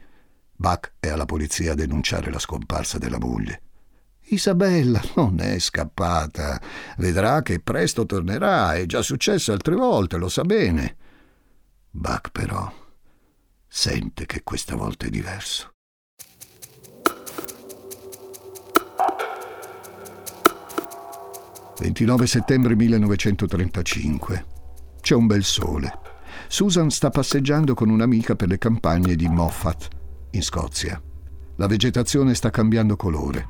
Buck 0.56 0.94
è 1.00 1.08
alla 1.08 1.26
polizia 1.26 1.72
a 1.72 1.76
denunciare 1.76 2.30
la 2.30 2.40
scomparsa 2.40 3.00
della 3.00 3.20
moglie. 3.20 3.62
Isabella 4.30 5.02
non 5.16 5.40
è 5.40 5.58
scappata. 5.58 6.62
Vedrà 6.98 7.42
che 7.42 7.60
presto 7.62 8.06
tornerà. 8.06 8.76
È 8.76 8.86
già 8.86 9.02
successo 9.02 9.52
altre 9.52 9.74
volte, 9.74 10.18
lo 10.18 10.30
sa 10.30 10.44
bene. 10.44 10.98
Buck 11.90 12.30
però 12.30 12.72
sente 13.68 14.26
che 14.28 14.44
questa 14.44 14.76
volta 14.76 15.08
è 15.08 15.10
diverso. 15.10 15.76
«29 21.79 22.24
settembre 22.24 22.75
1935. 22.75 24.46
C'è 25.00 25.13
un 25.13 25.27
bel 25.27 25.43
sole. 25.43 25.91
Susan 26.48 26.89
sta 26.89 27.12
passeggiando 27.12 27.75
con 27.75 27.89
un'amica 27.89 28.36
per 28.36 28.48
le 28.48 28.57
campagne 28.57 29.15
di 29.15 29.27
Moffat, 29.27 29.88
in 30.31 30.41
Scozia. 30.41 31.00
La 31.57 31.67
vegetazione 31.67 32.34
sta 32.34 32.50
cambiando 32.50 32.96
colore. 32.96 33.48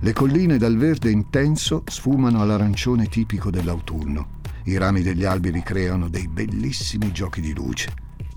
Le 0.00 0.12
colline 0.12 0.56
dal 0.56 0.76
verde 0.76 1.10
intenso 1.10 1.82
sfumano 1.86 2.40
all'arancione 2.40 3.06
tipico 3.06 3.50
dell'autunno. 3.50 4.40
I 4.64 4.76
rami 4.76 5.02
degli 5.02 5.24
alberi 5.24 5.62
creano 5.62 6.08
dei 6.08 6.28
bellissimi 6.28 7.10
giochi 7.12 7.40
di 7.40 7.54
luce. 7.54 7.92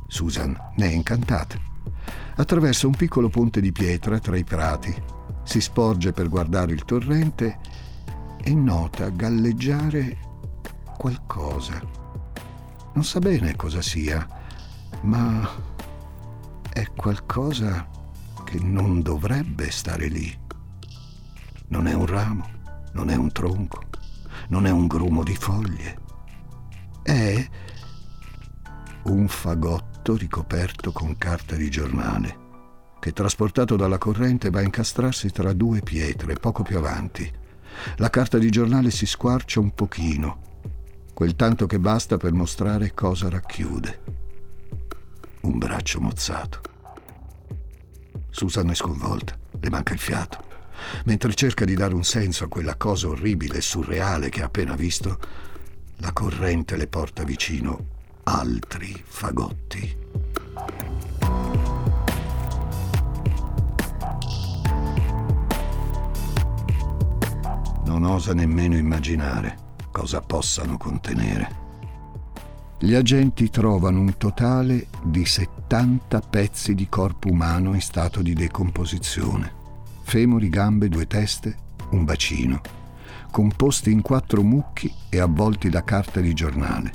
Susan 0.08 0.56
ne 0.78 0.90
è 0.90 0.92
incantata. 0.92 1.60
Attraversa 2.38 2.88
un 2.88 2.96
piccolo 2.96 3.30
ponte 3.30 3.62
di 3.62 3.72
pietra 3.72 4.20
tra 4.20 4.36
i 4.36 4.44
prati. 4.44 4.96
Si 5.44 5.62
sporge 5.62 6.12
per 6.12 6.28
guardare 6.28 6.74
il 6.74 6.86
torrente 6.86 7.60
e 8.48 8.56
nota 8.56 9.10
galleggiare 9.10 10.18
qualcosa. 10.98 11.82
Non 12.94 13.04
sa 13.04 13.20
bene 13.20 13.58
cosa 13.58 13.82
sia, 13.82 14.26
ma 15.02 15.46
è 16.72 16.88
qualcosa 16.96 17.90
che 18.46 18.58
non 18.62 19.02
dovrebbe 19.02 19.70
stare 19.70 20.08
lì. 20.08 20.34
Non 21.68 21.88
è 21.88 21.94
un 21.94 22.06
ramo, 22.06 22.48
non 22.94 23.10
è 23.10 23.18
un 23.18 23.34
tronco, 23.34 23.82
non 24.48 24.66
è 24.66 24.70
un 24.70 24.88
grumo 24.88 25.24
di 25.24 25.36
foglie. 25.36 26.00
È 27.04 27.50
un 29.04 29.28
fagotto 29.28 30.16
ricoperto 30.16 30.94
con 30.94 31.18
carta 31.18 31.58
di 31.58 31.70
giornale 31.70 32.46
che 33.00 33.12
trasportato 33.12 33.76
dalla 33.76 33.98
corrente 33.98 34.50
va 34.50 34.60
a 34.60 34.64
incastrarsi 34.64 35.32
tra 35.32 35.52
due 35.52 35.82
pietre 35.82 36.36
poco 36.36 36.64
più 36.64 36.78
avanti. 36.78 37.46
La 37.98 38.10
carta 38.10 38.38
di 38.38 38.50
giornale 38.50 38.92
si 38.92 39.06
squarcia 39.06 39.60
un 39.60 39.74
pochino, 39.74 40.42
quel 41.14 41.36
tanto 41.36 41.66
che 41.66 41.80
basta 41.80 42.18
per 42.18 42.34
mostrare 42.34 42.94
cosa 42.94 43.30
racchiude. 43.30 44.00
Un 45.42 45.58
braccio 45.58 46.00
mozzato. 46.00 46.62
Susan 48.30 48.70
è 48.70 48.76
sconvolta, 48.76 49.38
le 49.60 49.70
manca 49.70 49.94
il 49.94 50.00
fiato. 50.00 50.46
Mentre 51.06 51.34
cerca 51.34 51.66
di 51.66 51.74
dare 51.74 51.96
un 51.96 52.04
senso 52.04 52.44
a 52.44 52.48
quella 52.48 52.76
cosa 52.76 53.08
orribile 53.08 53.58
e 53.58 53.62
surreale 53.62 54.30
che 54.30 54.42
ha 54.42 54.46
appena 54.46 54.76
visto, 54.76 55.20
la 55.98 56.14
corrente 56.14 56.78
le 56.78 56.88
porta 56.88 57.24
vicino 57.24 57.96
altri 58.24 59.02
fagotti. 59.04 59.98
Non 67.98 68.12
osa 68.12 68.36
nemmeno 68.36 68.78
immaginare 68.78 69.58
cosa 69.92 70.22
possano 70.22 70.78
contenere. 70.78 71.66
Gli 72.80 72.94
agenti 72.94 73.50
trovano 73.50 74.02
un 74.02 74.18
totale 74.18 74.86
di 75.04 75.26
70 75.26 76.20
pezzi 76.20 76.76
di 76.76 76.88
corpo 76.90 77.30
umano 77.30 77.74
in 77.74 77.82
stato 77.82 78.22
di 78.22 78.36
decomposizione 78.36 79.52
femori, 80.04 80.48
gambe, 80.48 80.90
due 80.90 81.08
teste, 81.08 81.58
un 81.90 82.06
bacino, 82.06 82.62
composti 83.32 83.92
in 83.92 84.04
quattro 84.04 84.44
mucchi 84.44 84.94
e 85.10 85.20
avvolti 85.20 85.68
da 85.70 85.84
carta 85.84 86.20
di 86.20 86.36
giornale, 86.36 86.92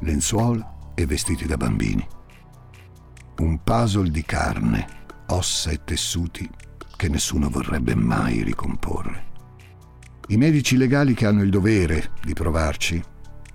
lenzuola 0.00 0.92
e 0.94 1.04
vestiti 1.04 1.44
da 1.44 1.58
bambini. 1.58 2.08
Un 3.40 3.62
puzzle 3.62 4.08
di 4.08 4.22
carne, 4.22 4.86
ossa 5.26 5.70
e 5.70 5.84
tessuti 5.84 6.48
che 6.96 7.08
nessuno 7.08 7.50
vorrebbe 7.50 7.94
mai 7.94 8.42
ricomporre. 8.42 9.25
I 10.28 10.36
medici 10.36 10.76
legali 10.76 11.14
che 11.14 11.26
hanno 11.26 11.42
il 11.42 11.50
dovere 11.50 12.10
di 12.22 12.32
provarci 12.32 13.02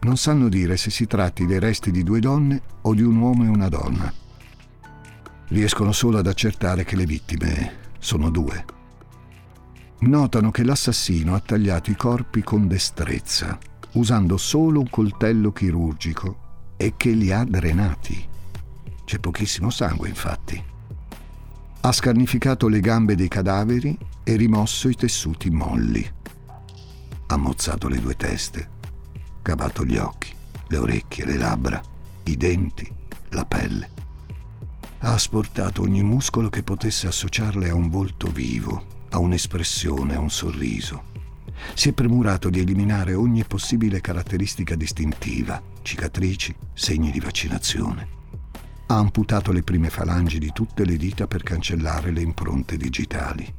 non 0.01 0.17
sanno 0.17 0.49
dire 0.49 0.77
se 0.77 0.89
si 0.89 1.05
tratti 1.05 1.45
dei 1.45 1.59
resti 1.59 1.91
di 1.91 2.03
due 2.03 2.19
donne 2.19 2.61
o 2.81 2.93
di 2.93 3.01
un 3.01 3.17
uomo 3.17 3.43
e 3.43 3.47
una 3.47 3.69
donna. 3.69 4.11
Riescono 5.49 5.91
solo 5.91 6.17
ad 6.17 6.27
accertare 6.27 6.83
che 6.83 6.95
le 6.95 7.05
vittime 7.05 7.73
sono 7.99 8.29
due 8.29 8.79
notano 10.01 10.51
che 10.51 10.63
l'assassino 10.63 11.35
ha 11.35 11.39
tagliato 11.39 11.91
i 11.91 11.95
corpi 11.95 12.41
con 12.41 12.67
destrezza, 12.67 13.57
usando 13.93 14.37
solo 14.37 14.79
un 14.79 14.89
coltello 14.89 15.51
chirurgico 15.51 16.73
e 16.77 16.93
che 16.97 17.11
li 17.11 17.31
ha 17.31 17.43
drenati. 17.43 18.27
C'è 19.05 19.19
pochissimo 19.19 19.69
sangue, 19.69 20.07
infatti. 20.07 20.63
Ha 21.81 21.91
scarnificato 21.91 22.67
le 22.67 22.79
gambe 22.79 23.15
dei 23.15 23.27
cadaveri 23.27 23.97
e 24.23 24.35
rimosso 24.35 24.87
i 24.87 24.95
tessuti 24.95 25.49
molli. 25.49 26.09
Ha 27.31 27.37
mozzato 27.37 27.87
le 27.87 28.01
due 28.01 28.17
teste, 28.17 28.69
cavato 29.41 29.85
gli 29.85 29.95
occhi, 29.95 30.33
le 30.67 30.77
orecchie, 30.77 31.23
le 31.23 31.37
labbra, 31.37 31.81
i 32.25 32.35
denti, 32.35 32.91
la 33.29 33.45
pelle. 33.45 33.89
Ha 34.99 35.13
asportato 35.13 35.81
ogni 35.81 36.03
muscolo 36.03 36.49
che 36.49 36.61
potesse 36.61 37.07
associarle 37.07 37.69
a 37.69 37.73
un 37.73 37.89
volto 37.89 38.27
vivo 38.27 38.99
ha 39.11 39.19
un'espressione, 39.19 40.15
ha 40.15 40.19
un 40.19 40.29
sorriso. 40.29 41.03
Si 41.73 41.87
è 41.87 41.93
premurato 41.93 42.49
di 42.49 42.59
eliminare 42.59 43.13
ogni 43.13 43.45
possibile 43.45 44.01
caratteristica 44.01 44.75
distintiva, 44.75 45.61
cicatrici, 45.83 46.53
segni 46.73 47.11
di 47.11 47.21
vaccinazione. 47.21 48.07
Ha 48.87 48.97
amputato 48.97 49.53
le 49.53 49.63
prime 49.63 49.89
falangi 49.89 50.37
di 50.37 50.51
tutte 50.51 50.83
le 50.83 50.97
dita 50.97 51.27
per 51.27 51.43
cancellare 51.43 52.11
le 52.11 52.21
impronte 52.21 52.75
digitali. 52.75 53.53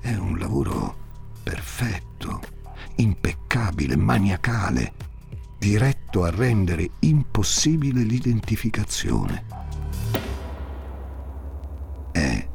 È 0.00 0.14
un 0.14 0.38
lavoro 0.38 1.01
perfetto, 1.42 2.40
impeccabile, 2.96 3.96
maniacale, 3.96 4.94
diretto 5.58 6.24
a 6.24 6.30
rendere 6.30 6.88
impossibile 7.00 8.02
l'identificazione. 8.02 9.46
È 12.12 12.48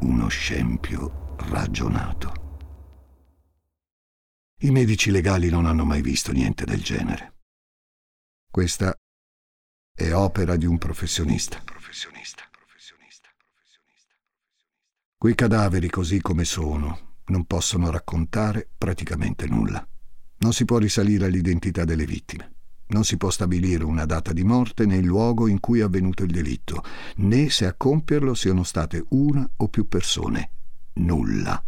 uno 0.00 0.28
scempio 0.28 1.36
ragionato. 1.48 2.38
I 4.62 4.70
medici 4.70 5.10
legali 5.10 5.48
non 5.48 5.66
hanno 5.66 5.84
mai 5.84 6.02
visto 6.02 6.32
niente 6.32 6.64
del 6.64 6.82
genere. 6.82 7.38
Questa 8.50 8.94
è 9.94 10.12
opera 10.12 10.56
di 10.56 10.66
un 10.66 10.76
professionista. 10.76 11.60
Professionista, 11.64 12.42
professionista, 12.50 13.28
professionista. 13.36 14.14
Quei 15.16 15.34
cadaveri 15.34 15.88
così 15.88 16.20
come 16.20 16.44
sono 16.44 17.09
non 17.30 17.44
possono 17.44 17.90
raccontare 17.90 18.68
praticamente 18.76 19.46
nulla. 19.46 19.86
Non 20.38 20.52
si 20.52 20.64
può 20.64 20.78
risalire 20.78 21.26
all'identità 21.26 21.84
delle 21.84 22.04
vittime. 22.04 22.52
Non 22.88 23.04
si 23.04 23.16
può 23.16 23.30
stabilire 23.30 23.84
una 23.84 24.04
data 24.04 24.32
di 24.32 24.42
morte 24.42 24.84
né 24.84 24.96
il 24.96 25.06
luogo 25.06 25.46
in 25.46 25.60
cui 25.60 25.78
è 25.78 25.82
avvenuto 25.82 26.24
il 26.24 26.32
delitto, 26.32 26.82
né 27.16 27.48
se 27.48 27.66
a 27.66 27.74
compierlo 27.74 28.34
siano 28.34 28.64
state 28.64 29.04
una 29.10 29.48
o 29.56 29.68
più 29.68 29.86
persone. 29.86 30.50
Nulla. 30.94 31.64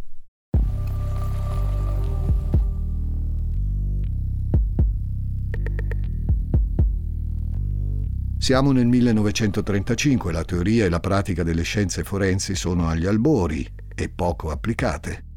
Siamo 8.37 8.73
nel 8.73 8.87
1935, 8.87 10.33
la 10.33 10.43
teoria 10.43 10.83
e 10.83 10.89
la 10.89 10.99
pratica 10.99 11.43
delle 11.43 11.63
scienze 11.63 12.03
forensi 12.03 12.55
sono 12.55 12.89
agli 12.89 13.05
albori 13.05 13.65
e 13.95 14.09
poco 14.09 14.51
applicate. 14.51 15.32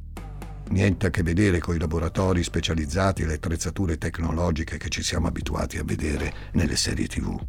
Niente 0.69 1.07
a 1.07 1.11
che 1.11 1.23
vedere 1.23 1.59
con 1.61 1.77
i 1.77 1.79
laboratori 1.79 2.43
specializzati 2.43 3.23
e 3.23 3.27
le 3.27 3.35
attrezzature 3.35 3.99
tecnologiche 3.99 4.79
che 4.79 4.89
ci 4.89 5.03
siamo 5.03 5.29
abituati 5.29 5.79
a 5.79 5.85
vedere 5.85 6.33
nelle 6.53 6.77
serie 6.77 7.07
tv. 7.07 7.41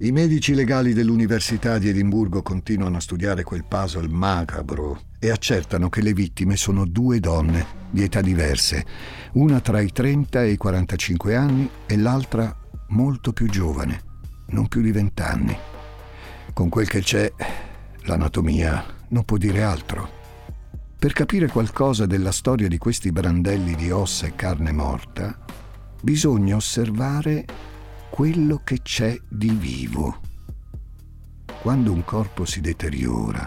I 0.00 0.12
medici 0.12 0.54
legali 0.54 0.92
dell'Università 0.92 1.76
di 1.76 1.88
Edimburgo 1.88 2.40
continuano 2.40 2.98
a 2.98 3.00
studiare 3.00 3.42
quel 3.42 3.64
puzzle 3.64 4.06
macabro 4.06 5.00
e 5.18 5.30
accertano 5.30 5.88
che 5.88 6.02
le 6.02 6.12
vittime 6.12 6.54
sono 6.54 6.86
due 6.86 7.18
donne 7.18 7.66
di 7.90 8.04
età 8.04 8.20
diverse, 8.20 8.86
una 9.32 9.60
tra 9.60 9.80
i 9.80 9.90
30 9.90 10.44
e 10.44 10.50
i 10.52 10.56
45 10.56 11.34
anni 11.34 11.68
e 11.84 11.96
l'altra 11.96 12.56
molto 12.90 13.32
più 13.32 13.48
giovane, 13.48 14.02
non 14.50 14.68
più 14.68 14.82
di 14.82 14.92
20 14.92 15.22
anni. 15.22 15.56
Con 16.52 16.68
quel 16.68 16.88
che 16.88 17.00
c'è, 17.00 17.32
l'anatomia 18.02 18.84
non 19.08 19.24
può 19.24 19.36
dire 19.36 19.64
altro. 19.64 20.17
Per 20.98 21.12
capire 21.12 21.46
qualcosa 21.46 22.06
della 22.06 22.32
storia 22.32 22.66
di 22.66 22.76
questi 22.76 23.12
brandelli 23.12 23.76
di 23.76 23.88
ossa 23.92 24.26
e 24.26 24.34
carne 24.34 24.72
morta, 24.72 25.38
bisogna 26.02 26.56
osservare 26.56 27.44
quello 28.10 28.62
che 28.64 28.82
c'è 28.82 29.16
di 29.28 29.48
vivo. 29.50 30.20
Quando 31.62 31.92
un 31.92 32.02
corpo 32.04 32.44
si 32.44 32.60
deteriora, 32.60 33.46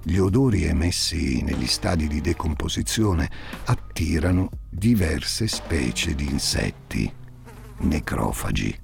gli 0.00 0.16
odori 0.16 0.62
emessi 0.62 1.42
negli 1.42 1.66
stadi 1.66 2.06
di 2.06 2.20
decomposizione 2.20 3.28
attirano 3.64 4.48
diverse 4.70 5.48
specie 5.48 6.14
di 6.14 6.28
insetti, 6.30 7.12
necrofagi, 7.78 8.78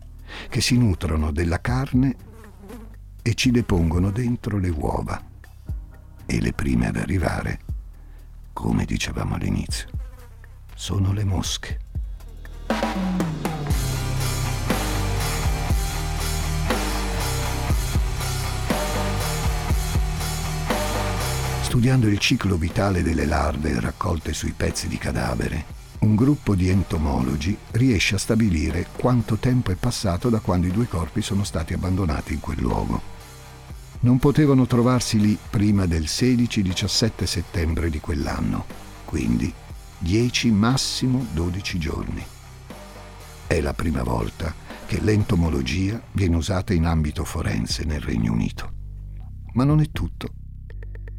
che 0.48 0.60
si 0.60 0.76
nutrono 0.76 1.30
della 1.30 1.60
carne 1.60 2.16
e 3.22 3.34
ci 3.34 3.52
depongono 3.52 4.10
dentro 4.10 4.58
le 4.58 4.70
uova. 4.70 5.24
E 6.26 6.40
le 6.40 6.52
prime 6.52 6.88
ad 6.88 6.96
arrivare 6.96 7.67
come 8.58 8.84
dicevamo 8.84 9.36
all'inizio, 9.36 9.86
sono 10.74 11.12
le 11.12 11.22
mosche. 11.22 11.78
Studiando 21.60 22.08
il 22.08 22.18
ciclo 22.18 22.56
vitale 22.56 23.04
delle 23.04 23.26
larve 23.26 23.78
raccolte 23.78 24.32
sui 24.32 24.54
pezzi 24.56 24.88
di 24.88 24.98
cadavere, 24.98 25.64
un 26.00 26.16
gruppo 26.16 26.56
di 26.56 26.68
entomologi 26.68 27.56
riesce 27.70 28.16
a 28.16 28.18
stabilire 28.18 28.88
quanto 28.96 29.36
tempo 29.36 29.70
è 29.70 29.76
passato 29.76 30.30
da 30.30 30.40
quando 30.40 30.66
i 30.66 30.72
due 30.72 30.88
corpi 30.88 31.22
sono 31.22 31.44
stati 31.44 31.74
abbandonati 31.74 32.32
in 32.32 32.40
quel 32.40 32.58
luogo 32.58 33.17
non 34.00 34.18
potevano 34.18 34.66
trovarsi 34.66 35.18
lì 35.18 35.36
prima 35.50 35.86
del 35.86 36.04
16-17 36.04 37.24
settembre 37.24 37.90
di 37.90 37.98
quell'anno, 38.00 38.64
quindi 39.04 39.52
10 39.98 40.50
massimo 40.52 41.26
12 41.32 41.78
giorni. 41.78 42.24
È 43.46 43.60
la 43.60 43.72
prima 43.72 44.02
volta 44.02 44.54
che 44.86 45.00
l'entomologia 45.00 46.00
viene 46.12 46.36
usata 46.36 46.72
in 46.72 46.86
ambito 46.86 47.24
forense 47.24 47.84
nel 47.84 48.00
Regno 48.00 48.32
Unito. 48.32 48.72
Ma 49.54 49.64
non 49.64 49.80
è 49.80 49.90
tutto. 49.90 50.28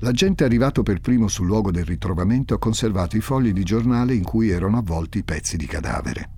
L'agente 0.02 0.46
arrivato 0.46 0.82
per 0.82 1.02
primo 1.02 1.28
sul 1.28 1.46
luogo 1.46 1.72
del 1.72 1.84
ritrovamento 1.84 2.54
ha 2.54 2.60
conservato 2.60 3.18
i 3.18 3.22
fogli 3.22 3.52
di 3.52 3.64
giornale 3.64 4.14
in 4.14 4.24
cui 4.24 4.50
erano 4.50 4.78
avvolti 4.78 5.18
i 5.18 5.24
pezzi 5.24 5.58
di 5.58 5.66
cadavere. 5.66 6.38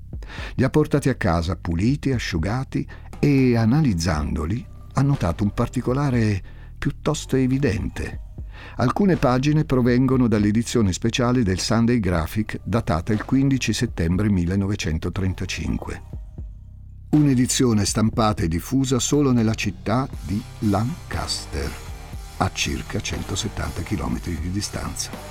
Li 0.56 0.64
ha 0.64 0.70
portati 0.70 1.10
a 1.10 1.16
casa 1.16 1.56
puliti, 1.56 2.12
asciugati 2.12 2.88
e, 3.20 3.56
analizzandoli, 3.56 4.66
ha 4.94 5.02
notato 5.02 5.44
un 5.44 5.52
particolare 5.54 6.42
piuttosto 6.78 7.36
evidente. 7.36 8.30
Alcune 8.78 9.18
pagine 9.18 9.66
provengono 9.66 10.28
dall'edizione 10.28 10.94
speciale 10.94 11.44
del 11.44 11.60
Sunday 11.60 12.00
Graphic 12.00 12.60
datata 12.64 13.14
il 13.14 13.24
15 13.26 13.74
settembre 13.74 14.30
1935. 14.30 16.02
Un'edizione 17.12 17.86
stampata 17.86 18.44
e 18.44 18.48
diffusa 18.48 18.98
solo 19.00 19.32
nella 19.32 19.54
città 19.54 20.08
di 20.26 20.42
Lancaster, 20.60 21.70
a 22.38 22.50
circa 22.54 23.00
170 23.00 23.82
km 23.84 24.20
di 24.24 24.52
distanza. 24.52 25.31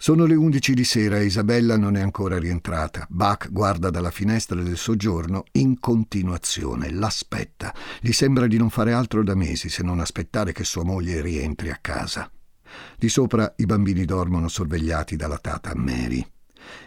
Sono 0.00 0.26
le 0.26 0.36
undici 0.36 0.74
di 0.74 0.84
sera 0.84 1.18
e 1.18 1.24
Isabella 1.24 1.76
non 1.76 1.96
è 1.96 2.00
ancora 2.00 2.38
rientrata. 2.38 3.04
Buck 3.10 3.50
guarda 3.50 3.90
dalla 3.90 4.12
finestra 4.12 4.62
del 4.62 4.76
soggiorno 4.76 5.42
in 5.54 5.80
continuazione, 5.80 6.92
l'aspetta. 6.92 7.74
Gli 8.00 8.12
sembra 8.12 8.46
di 8.46 8.56
non 8.58 8.70
fare 8.70 8.92
altro 8.92 9.24
da 9.24 9.34
mesi 9.34 9.68
se 9.68 9.82
non 9.82 9.98
aspettare 9.98 10.52
che 10.52 10.62
sua 10.62 10.84
moglie 10.84 11.20
rientri 11.20 11.70
a 11.70 11.78
casa. 11.80 12.30
Di 12.96 13.08
sopra 13.08 13.52
i 13.56 13.66
bambini 13.66 14.04
dormono 14.04 14.46
sorvegliati 14.46 15.16
dalla 15.16 15.38
tata 15.38 15.74
Mary. 15.74 16.24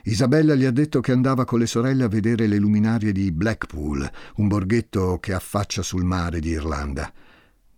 Isabella 0.04 0.56
gli 0.56 0.64
ha 0.64 0.72
detto 0.72 1.02
che 1.02 1.12
andava 1.12 1.44
con 1.44 1.60
le 1.60 1.68
sorelle 1.68 2.06
a 2.06 2.10
vedere 2.10 2.48
le 2.48 2.60
luminarie 2.60 3.12
di 3.12 3.30
Blackpool, 3.34 4.10
un 4.36 4.48
borghetto 4.48 5.20
che 5.20 5.34
affaccia 5.34 5.82
sul 5.82 6.06
mare 6.06 6.40
di 6.40 6.52
Irlanda, 6.52 7.12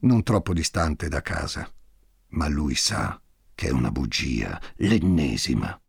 non 0.02 0.22
troppo 0.22 0.54
distante 0.54 1.08
da 1.08 1.24
casa. 1.24 1.67
Ma 2.30 2.48
lui 2.48 2.76
sa 2.76 3.17
che 3.56 3.68
è 3.68 3.72
una 3.72 3.92
bugia, 3.92 4.60
l'ennesima. 4.78 5.80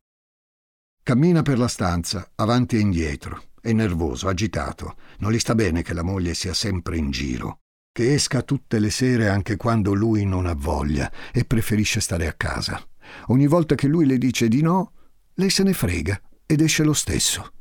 Cammina 1.02 1.42
per 1.42 1.58
la 1.58 1.68
stanza, 1.68 2.30
avanti 2.36 2.76
e 2.76 2.80
indietro. 2.80 3.50
È 3.60 3.72
nervoso, 3.72 4.28
agitato. 4.28 4.96
Non 5.18 5.32
gli 5.32 5.38
sta 5.38 5.54
bene 5.54 5.82
che 5.82 5.94
la 5.94 6.02
moglie 6.02 6.34
sia 6.34 6.54
sempre 6.54 6.96
in 6.96 7.10
giro. 7.10 7.60
Che 7.92 8.14
esca 8.14 8.42
tutte 8.42 8.78
le 8.78 8.90
sere 8.90 9.28
anche 9.28 9.56
quando 9.56 9.94
lui 9.94 10.24
non 10.24 10.46
ha 10.46 10.54
voglia 10.54 11.10
e 11.32 11.44
preferisce 11.44 12.00
stare 12.00 12.26
a 12.26 12.32
casa. 12.32 12.82
Ogni 13.26 13.46
volta 13.46 13.74
che 13.74 13.86
lui 13.86 14.06
le 14.06 14.18
dice 14.18 14.48
di 14.48 14.62
no, 14.62 14.92
lei 15.34 15.50
se 15.50 15.62
ne 15.62 15.72
frega 15.72 16.20
ed 16.46 16.60
esce 16.60 16.84
lo 16.84 16.92
stesso. 16.92 17.52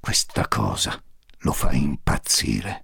Questa 0.00 0.48
cosa 0.48 1.02
lo 1.38 1.52
fa 1.52 1.72
impazzire. 1.72 2.83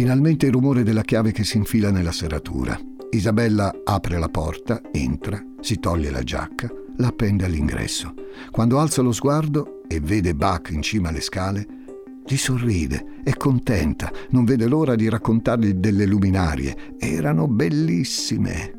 Finalmente 0.00 0.46
il 0.46 0.52
rumore 0.52 0.82
della 0.82 1.02
chiave 1.02 1.30
che 1.30 1.44
si 1.44 1.58
infila 1.58 1.90
nella 1.90 2.10
serratura. 2.10 2.74
Isabella 3.10 3.82
apre 3.84 4.18
la 4.18 4.30
porta, 4.30 4.80
entra, 4.90 5.38
si 5.60 5.78
toglie 5.78 6.10
la 6.10 6.22
giacca, 6.22 6.72
la 6.96 7.08
appende 7.08 7.44
all'ingresso. 7.44 8.14
Quando 8.50 8.78
alza 8.78 9.02
lo 9.02 9.12
sguardo 9.12 9.82
e 9.86 10.00
vede 10.00 10.34
Buck 10.34 10.70
in 10.70 10.80
cima 10.80 11.10
alle 11.10 11.20
scale, 11.20 11.66
gli 12.24 12.38
sorride, 12.38 13.20
è 13.22 13.34
contenta, 13.34 14.10
non 14.30 14.46
vede 14.46 14.66
l'ora 14.68 14.94
di 14.94 15.06
raccontargli 15.06 15.74
delle 15.74 16.06
luminarie. 16.06 16.94
Erano 16.98 17.46
bellissime. 17.46 18.72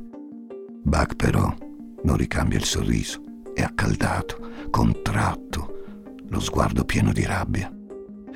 Buck 0.82 1.16
però 1.18 1.56
non 2.02 2.18
ricambia 2.18 2.58
il 2.58 2.66
sorriso, 2.66 3.22
è 3.54 3.62
accaldato, 3.62 4.40
contratto, 4.72 5.84
lo 6.30 6.40
sguardo 6.40 6.84
pieno 6.84 7.12
di 7.14 7.24
rabbia. 7.24 7.72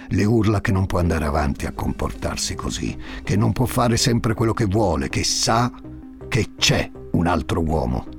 Le 0.09 0.23
urla 0.25 0.61
che 0.61 0.71
non 0.71 0.85
può 0.85 0.99
andare 0.99 1.25
avanti 1.25 1.65
a 1.65 1.71
comportarsi 1.71 2.55
così, 2.55 2.97
che 3.23 3.35
non 3.35 3.51
può 3.51 3.65
fare 3.65 3.97
sempre 3.97 4.33
quello 4.33 4.53
che 4.53 4.65
vuole, 4.65 5.09
che 5.09 5.23
sa 5.23 5.71
che 6.27 6.51
c'è 6.57 6.91
un 7.11 7.27
altro 7.27 7.61
uomo. 7.61 8.15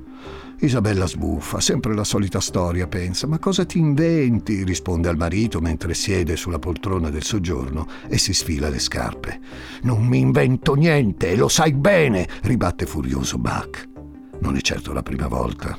Isabella 0.59 1.05
sbuffa, 1.05 1.59
sempre 1.59 1.93
la 1.93 2.03
solita 2.03 2.39
storia, 2.39 2.87
pensa. 2.87 3.27
Ma 3.27 3.37
cosa 3.37 3.63
ti 3.63 3.77
inventi? 3.77 4.63
risponde 4.63 5.07
al 5.07 5.15
marito 5.15 5.61
mentre 5.61 5.93
siede 5.93 6.35
sulla 6.35 6.57
poltrona 6.57 7.11
del 7.11 7.23
soggiorno 7.23 7.85
e 8.07 8.17
si 8.17 8.33
sfila 8.33 8.67
le 8.67 8.79
scarpe. 8.79 9.39
Non 9.83 10.03
mi 10.07 10.17
invento 10.17 10.73
niente, 10.73 11.35
lo 11.35 11.47
sai 11.47 11.73
bene, 11.73 12.27
ribatte 12.41 12.87
furioso 12.87 13.37
Buck. 13.37 13.87
Non 14.39 14.55
è 14.55 14.61
certo 14.61 14.93
la 14.93 15.03
prima 15.03 15.27
volta 15.27 15.77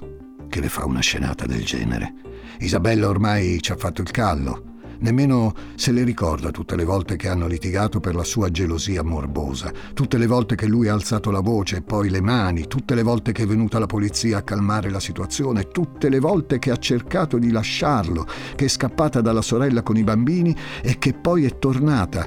che 0.48 0.60
le 0.60 0.68
fa 0.68 0.84
una 0.84 1.00
scenata 1.00 1.44
del 1.44 1.64
genere. 1.64 2.14
Isabella 2.60 3.08
ormai 3.08 3.60
ci 3.60 3.72
ha 3.72 3.76
fatto 3.76 4.00
il 4.00 4.10
callo. 4.12 4.67
Nemmeno 5.00 5.54
se 5.76 5.92
le 5.92 6.02
ricorda 6.02 6.50
tutte 6.50 6.74
le 6.74 6.84
volte 6.84 7.14
che 7.14 7.28
hanno 7.28 7.46
litigato 7.46 8.00
per 8.00 8.16
la 8.16 8.24
sua 8.24 8.50
gelosia 8.50 9.04
morbosa, 9.04 9.72
tutte 9.94 10.18
le 10.18 10.26
volte 10.26 10.56
che 10.56 10.66
lui 10.66 10.88
ha 10.88 10.92
alzato 10.92 11.30
la 11.30 11.40
voce 11.40 11.76
e 11.76 11.82
poi 11.82 12.10
le 12.10 12.20
mani, 12.20 12.66
tutte 12.66 12.96
le 12.96 13.04
volte 13.04 13.30
che 13.30 13.44
è 13.44 13.46
venuta 13.46 13.78
la 13.78 13.86
polizia 13.86 14.38
a 14.38 14.42
calmare 14.42 14.90
la 14.90 14.98
situazione, 14.98 15.68
tutte 15.68 16.08
le 16.08 16.18
volte 16.18 16.58
che 16.58 16.72
ha 16.72 16.76
cercato 16.76 17.38
di 17.38 17.52
lasciarlo, 17.52 18.26
che 18.56 18.64
è 18.64 18.68
scappata 18.68 19.20
dalla 19.20 19.42
sorella 19.42 19.82
con 19.82 19.96
i 19.96 20.02
bambini 20.02 20.54
e 20.82 20.98
che 20.98 21.12
poi 21.12 21.44
è 21.44 21.58
tornata. 21.58 22.26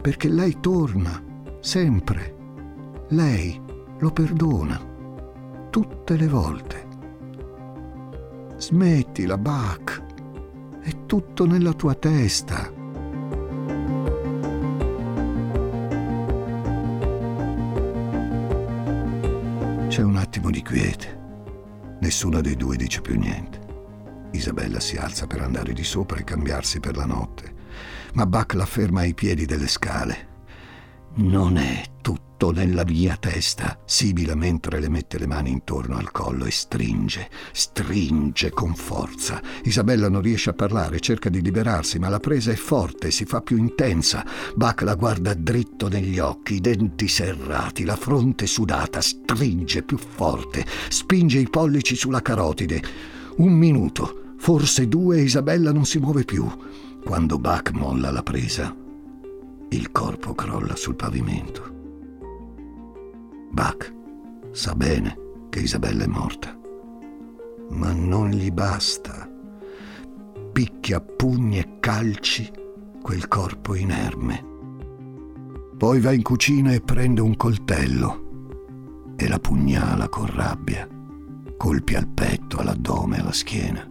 Perché 0.00 0.28
lei 0.28 0.58
torna, 0.60 1.20
sempre. 1.60 2.36
Lei 3.08 3.60
lo 3.98 4.10
perdona. 4.12 4.80
Tutte 5.70 6.16
le 6.16 6.28
volte. 6.28 6.86
Smettila, 8.56 9.36
Buck. 9.36 10.07
È 10.88 11.04
tutto 11.04 11.44
nella 11.44 11.74
tua 11.74 11.94
testa. 11.94 12.72
C'è 19.88 20.02
un 20.02 20.16
attimo 20.16 20.50
di 20.50 20.62
quiete. 20.62 21.18
Nessuno 22.00 22.40
dei 22.40 22.56
due 22.56 22.76
dice 22.76 23.02
più 23.02 23.18
niente. 23.18 23.60
Isabella 24.30 24.80
si 24.80 24.96
alza 24.96 25.26
per 25.26 25.42
andare 25.42 25.74
di 25.74 25.84
sopra 25.84 26.20
e 26.20 26.24
cambiarsi 26.24 26.80
per 26.80 26.96
la 26.96 27.04
notte, 27.04 27.52
ma 28.14 28.24
Buck 28.24 28.54
la 28.54 28.64
ferma 28.64 29.00
ai 29.00 29.12
piedi 29.12 29.44
delle 29.44 29.68
scale. 29.68 30.28
Non 31.16 31.58
è 31.58 31.82
tutto 32.00 32.27
tutto 32.38 32.52
nella 32.52 32.84
mia 32.84 33.16
testa, 33.18 33.76
sibila 33.84 34.36
mentre 34.36 34.78
le 34.78 34.88
mette 34.88 35.18
le 35.18 35.26
mani 35.26 35.50
intorno 35.50 35.96
al 35.96 36.12
collo 36.12 36.44
e 36.44 36.52
stringe, 36.52 37.28
stringe 37.50 38.50
con 38.50 38.76
forza. 38.76 39.42
Isabella 39.64 40.08
non 40.08 40.22
riesce 40.22 40.50
a 40.50 40.52
parlare, 40.52 41.00
cerca 41.00 41.30
di 41.30 41.42
liberarsi, 41.42 41.98
ma 41.98 42.08
la 42.08 42.20
presa 42.20 42.52
è 42.52 42.54
forte, 42.54 43.10
si 43.10 43.24
fa 43.24 43.40
più 43.40 43.56
intensa. 43.56 44.24
Buck 44.54 44.82
la 44.82 44.94
guarda 44.94 45.34
dritto 45.34 45.88
negli 45.88 46.20
occhi, 46.20 46.54
i 46.54 46.60
denti 46.60 47.08
serrati, 47.08 47.84
la 47.84 47.96
fronte 47.96 48.46
sudata, 48.46 49.00
stringe 49.00 49.82
più 49.82 49.98
forte, 49.98 50.64
spinge 50.88 51.40
i 51.40 51.50
pollici 51.50 51.96
sulla 51.96 52.22
carotide. 52.22 52.80
Un 53.38 53.52
minuto, 53.52 54.34
forse 54.38 54.86
due, 54.86 55.22
Isabella 55.22 55.72
non 55.72 55.84
si 55.84 55.98
muove 55.98 56.22
più. 56.24 56.46
Quando 57.04 57.38
Buck 57.38 57.72
molla 57.72 58.12
la 58.12 58.22
presa, 58.22 58.72
il 59.70 59.90
corpo 59.90 60.34
crolla 60.34 60.76
sul 60.76 60.94
pavimento. 60.94 61.77
Buck 63.50 63.94
sa 64.52 64.74
bene 64.74 65.16
che 65.48 65.60
Isabella 65.60 66.04
è 66.04 66.06
morta, 66.06 66.56
ma 67.70 67.92
non 67.92 68.30
gli 68.30 68.50
basta. 68.50 69.28
Picchia 70.52 71.00
pugni 71.00 71.58
e 71.58 71.78
calci 71.80 72.50
quel 73.00 73.28
corpo 73.28 73.74
inerme. 73.74 74.44
Poi 75.76 76.00
va 76.00 76.12
in 76.12 76.22
cucina 76.22 76.72
e 76.72 76.80
prende 76.80 77.20
un 77.20 77.36
coltello 77.36 79.14
e 79.16 79.28
la 79.28 79.38
pugnala 79.38 80.08
con 80.08 80.26
rabbia, 80.26 80.86
colpi 81.56 81.94
al 81.94 82.08
petto, 82.08 82.58
all'addome, 82.58 83.20
alla 83.20 83.32
schiena. 83.32 83.86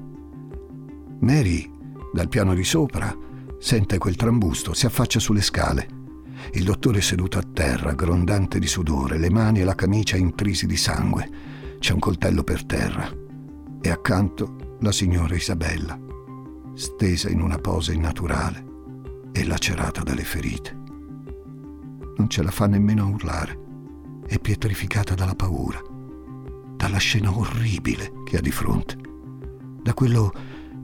Mary, 1.19 1.71
dal 2.13 2.27
piano 2.27 2.53
di 2.53 2.63
sopra, 2.63 3.15
sente 3.57 3.97
quel 3.97 4.15
trambusto, 4.15 4.73
si 4.73 4.85
affaccia 4.85 5.19
sulle 5.19 5.41
scale 5.41 5.96
il 6.53 6.63
dottore 6.63 6.99
è 6.99 7.01
seduto 7.01 7.37
a 7.37 7.43
terra, 7.43 7.93
grondante 7.93 8.59
di 8.59 8.67
sudore, 8.67 9.17
le 9.17 9.29
mani 9.29 9.61
e 9.61 9.63
la 9.63 9.75
camicia 9.75 10.17
intrisi 10.17 10.65
di 10.65 10.77
sangue. 10.77 11.29
C'è 11.79 11.93
un 11.93 11.99
coltello 11.99 12.43
per 12.43 12.65
terra 12.65 13.09
e 13.81 13.89
accanto 13.89 14.77
la 14.81 14.91
signora 14.91 15.35
Isabella, 15.35 15.99
stesa 16.73 17.29
in 17.29 17.41
una 17.41 17.57
posa 17.57 17.91
innaturale 17.91 18.65
e 19.31 19.45
lacerata 19.45 20.01
dalle 20.03 20.23
ferite. 20.23 20.75
Non 22.17 22.27
ce 22.29 22.41
la 22.43 22.51
fa 22.51 22.65
nemmeno 22.67 23.03
a 23.03 23.07
urlare. 23.07 23.65
È 24.25 24.39
pietrificata 24.39 25.13
dalla 25.13 25.35
paura, 25.35 25.81
dalla 26.75 26.97
scena 26.97 27.35
orribile 27.35 28.11
che 28.25 28.37
ha 28.37 28.41
di 28.41 28.51
fronte, 28.51 28.97
da 29.81 29.93
quello 29.93 30.31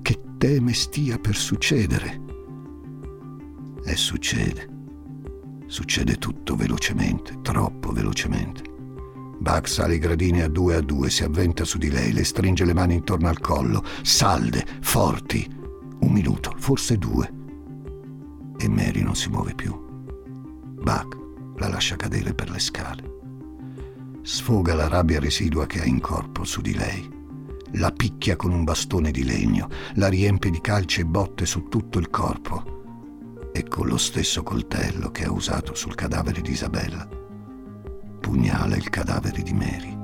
che 0.02 0.20
teme 0.38 0.74
stia 0.74 1.18
per 1.18 1.36
succedere. 1.36 2.22
E 3.84 3.96
succede. 3.96 4.73
Succede 5.74 6.18
tutto 6.18 6.56
velocemente, 6.56 7.40
troppo 7.42 7.92
velocemente. 7.92 8.62
Buck 9.40 9.68
sale 9.68 9.96
i 9.96 9.98
gradini 9.98 10.44
a 10.44 10.48
due 10.48 10.76
a 10.76 10.82
due, 10.82 11.10
si 11.10 11.24
avventa 11.24 11.64
su 11.64 11.80
di 11.80 11.90
lei, 11.90 12.14
le 12.14 12.24
stringe 12.24 12.64
le 12.64 12.76
mani 12.76 12.94
intorno 12.94 13.28
al 13.28 13.40
collo, 13.40 13.84
salde, 14.04 14.64
forti. 14.82 15.52
Un 16.02 16.12
minuto, 16.12 16.54
forse 16.58 17.00
due. 17.00 17.28
E 18.56 18.70
Mary 18.70 19.02
non 19.02 19.16
si 19.16 19.30
muove 19.30 19.56
più. 19.56 19.74
Buck 20.80 21.18
la 21.58 21.70
lascia 21.70 21.96
cadere 21.96 22.36
per 22.36 22.52
le 22.52 22.60
scale. 22.60 23.04
Sfoga 24.22 24.76
la 24.76 24.88
rabbia 24.88 25.20
residua 25.20 25.66
che 25.66 25.82
ha 25.82 25.86
in 25.86 26.00
corpo 26.00 26.44
su 26.44 26.62
di 26.62 26.76
lei. 26.76 27.10
La 27.78 27.92
picchia 27.92 28.36
con 28.36 28.52
un 28.52 28.64
bastone 28.64 29.10
di 29.10 29.24
legno, 29.24 29.70
la 29.96 30.08
riempie 30.08 30.52
di 30.52 30.62
calci 30.62 31.02
e 31.02 31.06
botte 31.06 31.48
su 31.48 31.68
tutto 31.68 31.98
il 31.98 32.12
corpo 32.12 32.74
e 33.54 33.68
con 33.68 33.88
lo 33.88 33.98
stesso 33.98 34.42
coltello 34.42 35.12
che 35.12 35.26
ha 35.26 35.32
usato 35.32 35.76
sul 35.76 35.94
cadavere 35.94 36.42
di 36.42 36.52
Isabella, 36.52 37.08
pugnala 38.20 38.76
il 38.76 38.90
cadavere 38.90 39.44
di 39.44 39.54
Mary. 39.54 40.02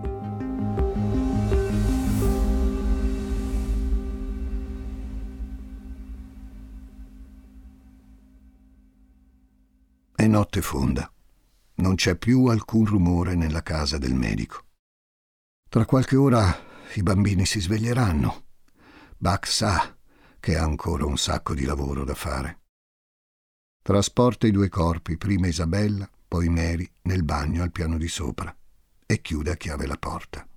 È 10.16 10.28
notte 10.28 10.62
fonda. 10.62 11.12
Non 11.76 11.96
c'è 11.96 12.18
più 12.18 12.48
alcun 12.48 12.86
rumore 12.86 13.36
nella 13.36 13.64
casa 13.64 13.98
del 13.98 14.14
medico. 14.14 14.66
Tra 15.70 15.86
qualche 15.86 16.18
ora 16.18 16.54
i 16.96 17.02
bambini 17.02 17.46
si 17.46 17.62
sveglieranno. 17.62 18.44
Buck 19.18 19.48
sa 19.48 19.96
che 20.40 20.58
ha 20.58 20.64
ancora 20.64 21.06
un 21.06 21.18
sacco 21.18 21.54
di 21.54 21.64
lavoro 21.64 22.04
da 22.04 22.16
fare. 22.16 22.59
Trasporta 23.82 24.48
i 24.48 24.52
due 24.52 24.70
corpi, 24.70 25.18
prima 25.18 25.48
Isabella, 25.48 26.10
poi 26.28 26.50
Mary, 26.50 26.90
nel 27.04 27.24
bagno 27.24 27.64
al 27.64 27.72
piano 27.72 27.98
di 27.98 28.08
sopra 28.08 28.56
e 29.06 29.22
chiude 29.22 29.52
a 29.52 29.56
chiave 29.56 29.88
la 29.88 29.98
porta. 29.98 30.48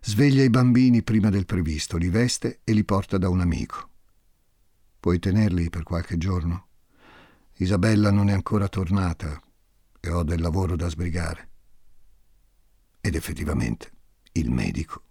Sveglia 0.00 0.42
i 0.42 0.50
bambini 0.50 1.02
prima 1.02 1.30
del 1.30 1.46
previsto, 1.46 1.96
li 1.96 2.10
veste 2.10 2.60
e 2.62 2.72
li 2.72 2.84
porta 2.84 3.16
da 3.18 3.28
un 3.28 3.40
amico. 3.40 3.90
Puoi 5.00 5.18
tenerli 5.18 5.70
per 5.70 5.82
qualche 5.82 6.18
giorno? 6.18 6.66
Isabella 7.54 8.10
non 8.10 8.28
è 8.28 8.32
ancora 8.32 8.68
tornata 8.68 9.40
e 9.98 10.10
ho 10.10 10.22
del 10.22 10.40
lavoro 10.40 10.76
da 10.76 10.88
sbrigare. 10.88 11.48
Ed 13.00 13.14
effettivamente 13.14 13.90
il 14.32 14.50
medico 14.50 15.02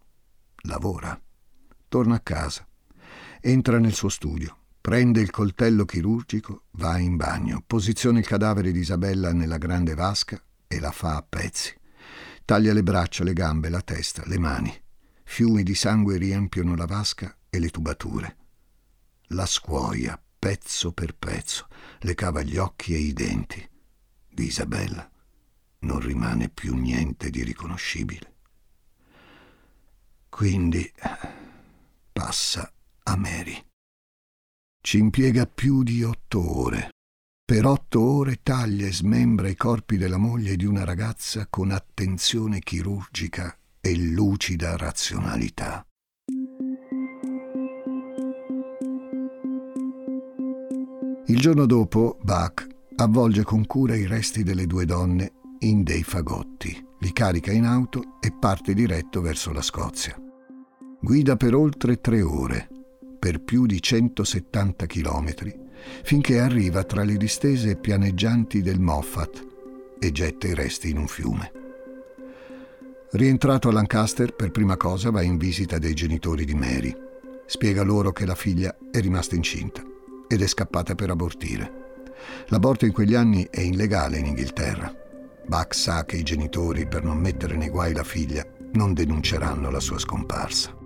lavora. 0.65 1.19
Torna 1.87 2.15
a 2.15 2.19
casa. 2.19 2.67
Entra 3.41 3.79
nel 3.79 3.93
suo 3.93 4.09
studio. 4.09 4.57
Prende 4.85 5.19
il 5.19 5.31
coltello 5.31 5.83
chirurgico, 5.83 6.65
va 6.73 6.99
in 6.99 7.15
bagno, 7.15 7.63
posiziona 7.65 8.19
il 8.19 8.27
cadavere 8.27 8.71
di 8.71 8.81
Isabella 8.81 9.33
nella 9.33 9.57
grande 9.57 9.95
vasca 9.95 10.39
e 10.67 10.79
la 10.79 10.91
fa 10.91 11.15
a 11.15 11.25
pezzi. 11.27 11.73
Taglia 12.45 12.71
le 12.71 12.83
braccia, 12.83 13.23
le 13.23 13.33
gambe, 13.33 13.69
la 13.69 13.81
testa, 13.81 14.21
le 14.27 14.37
mani. 14.37 14.71
Fiumi 15.23 15.63
di 15.63 15.73
sangue 15.73 16.17
riempiono 16.17 16.75
la 16.75 16.85
vasca 16.85 17.35
e 17.49 17.57
le 17.57 17.71
tubature. 17.71 18.37
La 19.29 19.47
scuoia, 19.47 20.21
pezzo 20.37 20.91
per 20.91 21.15
pezzo, 21.15 21.67
le 22.01 22.13
cava 22.13 22.43
gli 22.43 22.57
occhi 22.57 22.93
e 22.93 22.99
i 22.99 23.13
denti 23.13 23.67
di 24.29 24.45
Isabella 24.45 25.09
non 25.79 25.99
rimane 25.99 26.49
più 26.49 26.75
niente 26.75 27.31
di 27.31 27.43
riconoscibile. 27.43 28.33
Quindi 30.29 30.93
passa 32.13 32.71
a 33.01 33.15
Mary. 33.15 33.64
Ci 34.85 34.99
impiega 34.99 35.47
più 35.47 35.81
di 35.81 36.03
otto 36.03 36.59
ore. 36.59 36.89
Per 37.43 37.65
otto 37.65 38.01
ore 38.01 38.41
taglia 38.43 38.85
e 38.85 38.93
smembra 38.93 39.47
i 39.47 39.55
corpi 39.55 39.97
della 39.97 40.19
moglie 40.19 40.51
e 40.51 40.55
di 40.57 40.65
una 40.65 40.83
ragazza 40.83 41.47
con 41.49 41.71
attenzione 41.71 42.59
chirurgica 42.59 43.57
e 43.81 43.97
lucida 43.97 44.77
razionalità. 44.77 45.83
Il 51.25 51.39
giorno 51.39 51.65
dopo, 51.65 52.19
Bach 52.21 52.67
avvolge 52.97 53.41
con 53.41 53.65
cura 53.65 53.95
i 53.95 54.05
resti 54.05 54.43
delle 54.43 54.67
due 54.67 54.85
donne 54.85 55.31
in 55.61 55.81
dei 55.81 56.03
fagotti, 56.03 56.85
li 56.99 57.11
carica 57.11 57.51
in 57.51 57.65
auto 57.65 58.19
e 58.21 58.31
parte 58.31 58.75
diretto 58.75 59.19
verso 59.19 59.51
la 59.51 59.63
Scozia. 59.63 60.15
Guida 61.01 61.35
per 61.37 61.55
oltre 61.55 61.99
tre 61.99 62.21
ore, 62.21 62.69
per 63.25 63.39
più 63.39 63.65
di 63.65 63.81
170 63.81 64.85
chilometri, 64.85 65.51
finché 66.03 66.39
arriva 66.39 66.83
tra 66.83 67.03
le 67.03 67.17
distese 67.17 67.75
pianeggianti 67.75 68.61
del 68.61 68.79
Moffat 68.79 69.47
e 69.99 70.11
getta 70.11 70.45
i 70.45 70.53
resti 70.53 70.91
in 70.91 70.99
un 70.99 71.07
fiume. 71.07 71.51
Rientrato 73.13 73.69
a 73.69 73.71
Lancaster, 73.71 74.35
per 74.35 74.51
prima 74.51 74.77
cosa 74.77 75.09
va 75.09 75.23
in 75.23 75.37
visita 75.37 75.79
dei 75.79 75.95
genitori 75.95 76.45
di 76.45 76.53
Mary. 76.53 76.95
Spiega 77.47 77.81
loro 77.81 78.11
che 78.11 78.27
la 78.27 78.35
figlia 78.35 78.77
è 78.91 78.99
rimasta 78.99 79.33
incinta 79.33 79.81
ed 80.27 80.43
è 80.43 80.47
scappata 80.47 80.93
per 80.93 81.09
abortire. 81.09 82.03
L'aborto 82.49 82.85
in 82.85 82.91
quegli 82.91 83.15
anni 83.15 83.47
è 83.49 83.61
illegale 83.61 84.19
in 84.19 84.27
Inghilterra. 84.27 84.95
Buck 85.47 85.73
sa 85.73 86.05
che 86.05 86.17
i 86.17 86.21
genitori, 86.21 86.87
per 86.87 87.03
non 87.03 87.17
mettere 87.17 87.55
nei 87.55 87.69
guai 87.69 87.91
la 87.91 88.03
figlia, 88.03 88.45
non 88.73 88.93
denunceranno 88.93 89.71
la 89.71 89.79
sua 89.79 89.97
scomparsa. 89.97 90.83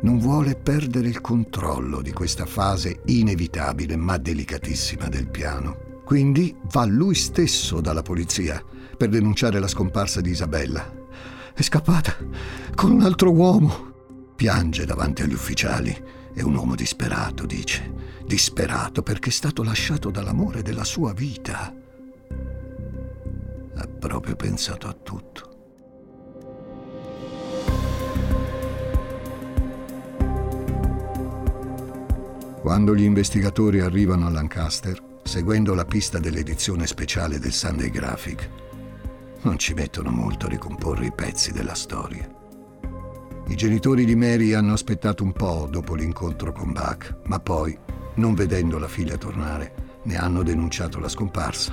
Non 0.00 0.18
vuole 0.18 0.54
perdere 0.54 1.08
il 1.08 1.20
controllo 1.20 2.02
di 2.02 2.12
questa 2.12 2.46
fase 2.46 3.00
inevitabile 3.06 3.96
ma 3.96 4.18
delicatissima 4.18 5.08
del 5.08 5.28
piano. 5.28 6.02
Quindi 6.04 6.54
va 6.72 6.84
lui 6.84 7.14
stesso 7.14 7.80
dalla 7.80 8.02
polizia 8.02 8.62
per 8.96 9.08
denunciare 9.08 9.58
la 9.58 9.66
scomparsa 9.66 10.20
di 10.20 10.30
Isabella. 10.30 10.88
È 11.52 11.62
scappata 11.62 12.14
con 12.74 12.92
un 12.92 13.02
altro 13.02 13.32
uomo. 13.32 13.94
Piange 14.36 14.84
davanti 14.84 15.22
agli 15.22 15.32
ufficiali. 15.32 15.96
È 16.32 16.42
un 16.42 16.54
uomo 16.54 16.74
disperato, 16.74 17.46
dice. 17.46 17.92
Disperato 18.26 19.02
perché 19.02 19.30
è 19.30 19.32
stato 19.32 19.62
lasciato 19.62 20.10
dall'amore 20.10 20.62
della 20.62 20.84
sua 20.84 21.12
vita. 21.12 21.74
Ha 23.74 23.86
proprio 23.98 24.36
pensato 24.36 24.86
a 24.86 24.92
tutto. 24.92 25.45
Quando 32.66 32.96
gli 32.96 33.04
investigatori 33.04 33.78
arrivano 33.78 34.26
a 34.26 34.30
Lancaster, 34.30 35.00
seguendo 35.22 35.72
la 35.72 35.84
pista 35.84 36.18
dell'edizione 36.18 36.88
speciale 36.88 37.38
del 37.38 37.52
Sunday 37.52 37.90
Graphic, 37.90 38.50
non 39.42 39.56
ci 39.56 39.72
mettono 39.72 40.10
molto 40.10 40.46
a 40.46 40.48
ricomporre 40.48 41.06
i 41.06 41.12
pezzi 41.12 41.52
della 41.52 41.76
storia. 41.76 42.28
I 43.46 43.54
genitori 43.54 44.04
di 44.04 44.16
Mary 44.16 44.52
hanno 44.52 44.72
aspettato 44.72 45.22
un 45.22 45.30
po' 45.30 45.68
dopo 45.70 45.94
l'incontro 45.94 46.50
con 46.50 46.72
Buck, 46.72 47.18
ma 47.26 47.38
poi, 47.38 47.78
non 48.14 48.34
vedendo 48.34 48.80
la 48.80 48.88
figlia 48.88 49.16
tornare, 49.16 50.00
ne 50.02 50.16
hanno 50.16 50.42
denunciato 50.42 50.98
la 50.98 51.08
scomparsa. 51.08 51.72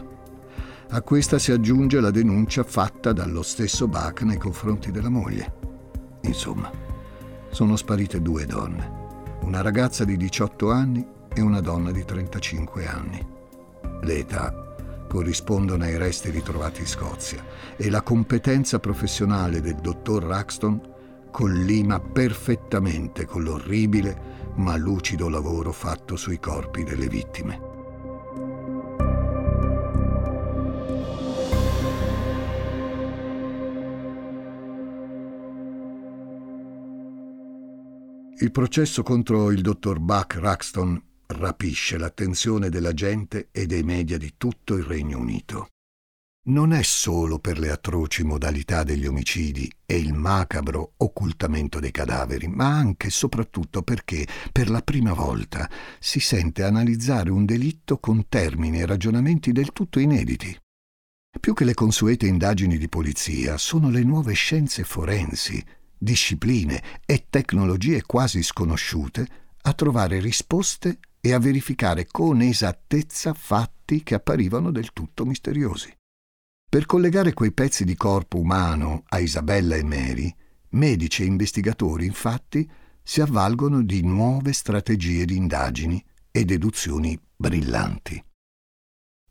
A 0.90 1.02
questa 1.02 1.40
si 1.40 1.52
aggiunge 1.52 2.00
la 2.02 2.12
denuncia 2.12 2.64
fatta 2.64 3.14
dallo 3.14 3.42
stesso 3.42 3.88
Buck 3.88 4.22
nei 4.22 4.38
confronti 4.38 4.92
della 4.92 5.10
moglie. 5.10 5.54
Insomma, 6.22 6.70
sono 7.50 7.78
sparite 7.78 8.22
due 8.22 8.46
donne, 8.46 9.02
una 9.44 9.62
ragazza 9.62 10.06
di 10.06 10.18
18 10.18 10.72
anni 10.72 11.06
e 11.34 11.42
una 11.42 11.60
donna 11.60 11.92
di 11.92 12.04
35 12.04 12.88
anni. 12.88 13.28
Le 14.02 14.18
età 14.18 14.74
corrispondono 15.08 15.84
ai 15.84 15.98
resti 15.98 16.30
ritrovati 16.32 16.82
in 16.82 16.88
Scozia 16.88 17.44
e 17.76 17.90
la 17.90 18.02
competenza 18.02 18.80
professionale 18.80 19.62
del 19.62 19.76
dottor 19.76 20.24
Raxton 20.24 20.82
collima 21.30 22.00
perfettamente 22.00 23.26
con 23.26 23.44
l'orribile 23.44 24.32
ma 24.56 24.76
lucido 24.78 25.30
lavoro 25.30 25.72
fatto 25.72 26.16
sui 26.16 26.40
corpi 26.40 26.84
delle 26.84 27.08
vittime. 27.08 27.73
Il 38.44 38.52
processo 38.52 39.04
contro 39.04 39.52
il 39.52 39.62
dottor 39.62 40.00
Buck 40.00 40.36
Raxton 40.36 41.02
rapisce 41.28 41.98
l'attenzione 41.98 42.70
della 42.70 42.94
gente 42.94 43.48
e 43.52 43.66
dei 43.66 43.84
media 43.84 44.18
di 44.18 44.34
tutto 44.38 44.76
il 44.76 44.84
Regno 44.84 45.18
Unito 45.18 45.70
non 46.46 46.74
è 46.74 46.82
solo 46.84 47.40
per 47.40 47.58
le 47.58 47.70
atroci 47.70 48.24
modalità 48.24 48.84
degli 48.84 49.06
omicidi 49.06 49.72
e 49.86 49.98
il 49.98 50.14
macabro 50.14 50.96
occultamento 50.98 51.80
dei 51.80 51.92
cadaveri, 51.92 52.48
ma 52.48 52.68
anche 52.68 53.08
e 53.08 53.12
soprattutto 53.12 53.82
perché 53.82 54.28
per 54.52 54.70
la 54.70 54.82
prima 54.82 55.14
volta 55.14 55.70
si 56.00 56.20
sente 56.20 56.64
analizzare 56.64 57.30
un 57.30 57.46
delitto 57.46 57.98
con 57.98 58.28
termini 58.28 58.82
e 58.82 58.86
ragionamenti 58.86 59.54
del 59.54 59.72
tutto 59.72 60.00
inediti. 60.00 60.54
Più 61.40 61.54
che 61.54 61.64
le 61.64 61.74
consuete 61.74 62.28
indagini 62.28 62.78
di 62.78 62.90
polizia, 62.90 63.58
sono 63.58 63.90
le 63.90 64.04
nuove 64.04 64.34
scienze 64.34 64.84
forensi, 64.84 65.64
discipline 66.04 66.84
e 67.06 67.28
tecnologie 67.30 68.04
quasi 68.04 68.44
sconosciute 68.44 69.28
a 69.62 69.74
trovare 69.74 70.20
risposte 70.20 71.00
e 71.20 71.32
a 71.32 71.40
verificare 71.40 72.06
con 72.06 72.42
esattezza 72.42 73.34
fatti 73.34 74.04
che 74.04 74.16
apparivano 74.16 74.72
del 74.72 74.92
tutto 74.92 75.26
misteriosi. 75.26 75.96
Per 76.70 76.86
collegare 76.86 77.34
quei 77.34 77.54
pezzi 77.54 77.86
di 77.86 77.96
corpo 77.96 78.40
umano 78.40 79.04
a 79.08 79.20
Isabella 79.20 79.76
e 79.76 79.84
Mary, 79.84 80.34
medici 80.72 81.24
e 81.24 81.28
investigatori 81.28 82.06
infatti 82.06 82.70
si 83.02 83.22
avvalgono 83.22 83.84
di 83.84 84.02
nuove 84.02 84.54
strategie 84.54 85.24
di 85.24 85.38
indagini 85.38 86.04
e 86.30 86.44
deduzioni 86.46 87.18
brillanti. 87.36 88.22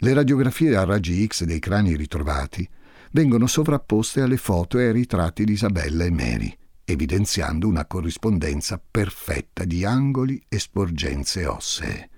Le 0.03 0.15
radiografie 0.15 0.77
a 0.77 0.85
raggi 0.85 1.27
X 1.27 1.45
dei 1.45 1.59
crani 1.59 1.97
ritrovati 1.97 2.67
vengono 3.11 3.47
sovrapposte 3.47 4.23
alle 4.23 4.37
foto 4.37 4.79
e 4.79 4.87
ai 4.87 4.93
ritratti 4.93 5.45
di 5.45 5.53
Isabella 5.53 6.05
e 6.05 6.11
Mary, 6.11 6.57
evidenziando 6.93 7.67
una 7.67 7.87
corrispondenza 7.87 8.81
perfetta 8.91 9.65
di 9.65 9.85
angoli 9.85 10.43
e 10.49 10.59
sporgenze 10.59 11.47
ossee. 11.47 12.11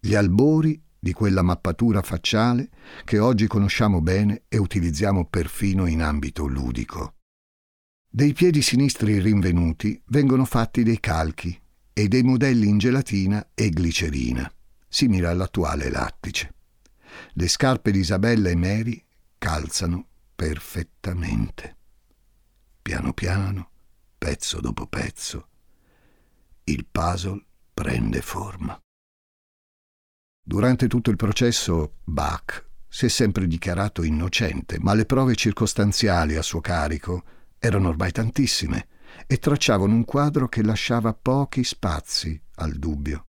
Gli 0.00 0.14
albori 0.14 0.80
di 0.98 1.12
quella 1.12 1.42
mappatura 1.42 2.02
facciale 2.02 2.68
che 3.04 3.18
oggi 3.18 3.46
conosciamo 3.46 4.00
bene 4.00 4.42
e 4.48 4.58
utilizziamo 4.58 5.26
perfino 5.26 5.86
in 5.86 6.02
ambito 6.02 6.46
ludico. 6.46 7.14
Dei 8.08 8.32
piedi 8.32 8.62
sinistri 8.62 9.20
rinvenuti 9.20 10.00
vengono 10.06 10.44
fatti 10.44 10.82
dei 10.82 10.98
calchi 11.00 11.60
e 11.92 12.08
dei 12.08 12.22
modelli 12.22 12.66
in 12.66 12.78
gelatina 12.78 13.50
e 13.54 13.68
glicerina, 13.68 14.50
simili 14.88 15.26
all'attuale 15.26 15.90
lattice. 15.90 16.54
Le 17.32 17.48
scarpe 17.48 17.90
di 17.90 17.98
Isabella 17.98 18.48
e 18.48 18.56
Mary 18.56 19.02
calzano 19.38 20.06
perfettamente. 20.34 21.76
Piano 22.82 23.12
piano, 23.12 23.70
pezzo 24.26 24.60
dopo 24.60 24.88
pezzo, 24.88 25.48
il 26.64 26.84
puzzle 26.84 27.40
prende 27.72 28.20
forma. 28.20 28.76
Durante 30.42 30.88
tutto 30.88 31.10
il 31.10 31.16
processo 31.16 31.98
Bach 32.02 32.70
si 32.88 33.06
è 33.06 33.08
sempre 33.08 33.46
dichiarato 33.46 34.02
innocente, 34.02 34.80
ma 34.80 34.94
le 34.94 35.06
prove 35.06 35.36
circostanziali 35.36 36.34
a 36.34 36.42
suo 36.42 36.60
carico 36.60 37.22
erano 37.60 37.90
ormai 37.90 38.10
tantissime 38.10 38.88
e 39.28 39.38
tracciavano 39.38 39.94
un 39.94 40.04
quadro 40.04 40.48
che 40.48 40.64
lasciava 40.64 41.14
pochi 41.14 41.62
spazi 41.62 42.42
al 42.56 42.72
dubbio. 42.72 43.26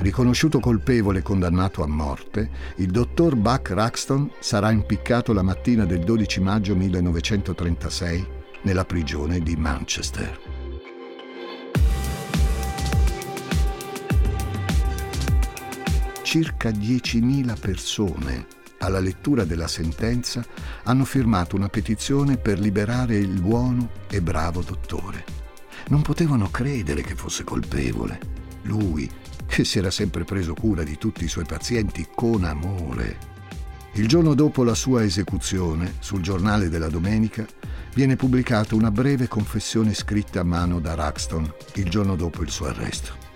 Riconosciuto 0.00 0.60
colpevole 0.60 1.18
e 1.18 1.22
condannato 1.22 1.82
a 1.82 1.86
morte, 1.86 2.50
il 2.76 2.90
dottor 2.90 3.36
Buck 3.36 3.70
Raxton 3.70 4.30
sarà 4.40 4.70
impiccato 4.70 5.32
la 5.32 5.42
mattina 5.42 5.84
del 5.84 6.00
12 6.00 6.40
maggio 6.40 6.74
1936 6.74 8.26
nella 8.62 8.84
prigione 8.84 9.40
di 9.40 9.56
Manchester. 9.56 10.60
circa 16.30 16.70
10.000 16.70 17.58
persone 17.58 18.46
alla 18.78 19.00
lettura 19.00 19.42
della 19.42 19.66
sentenza 19.66 20.44
hanno 20.84 21.04
firmato 21.04 21.56
una 21.56 21.68
petizione 21.68 22.36
per 22.36 22.60
liberare 22.60 23.16
il 23.16 23.40
buono 23.40 23.90
e 24.08 24.22
bravo 24.22 24.62
dottore. 24.62 25.24
Non 25.88 26.02
potevano 26.02 26.48
credere 26.48 27.02
che 27.02 27.16
fosse 27.16 27.42
colpevole. 27.42 28.20
Lui, 28.62 29.10
che 29.50 29.64
si 29.64 29.78
era 29.78 29.90
sempre 29.90 30.22
preso 30.22 30.54
cura 30.54 30.84
di 30.84 30.96
tutti 30.96 31.24
i 31.24 31.28
suoi 31.28 31.44
pazienti 31.44 32.06
con 32.14 32.44
amore. 32.44 33.18
Il 33.94 34.06
giorno 34.06 34.34
dopo 34.34 34.62
la 34.62 34.76
sua 34.76 35.02
esecuzione, 35.02 35.94
sul 35.98 36.22
giornale 36.22 36.68
della 36.68 36.88
domenica, 36.88 37.44
viene 37.92 38.14
pubblicata 38.14 38.76
una 38.76 38.92
breve 38.92 39.26
confessione 39.26 39.92
scritta 39.92 40.40
a 40.40 40.44
mano 40.44 40.78
da 40.78 40.94
Raxton 40.94 41.52
il 41.74 41.90
giorno 41.90 42.14
dopo 42.14 42.42
il 42.42 42.50
suo 42.50 42.66
arresto 42.66 43.28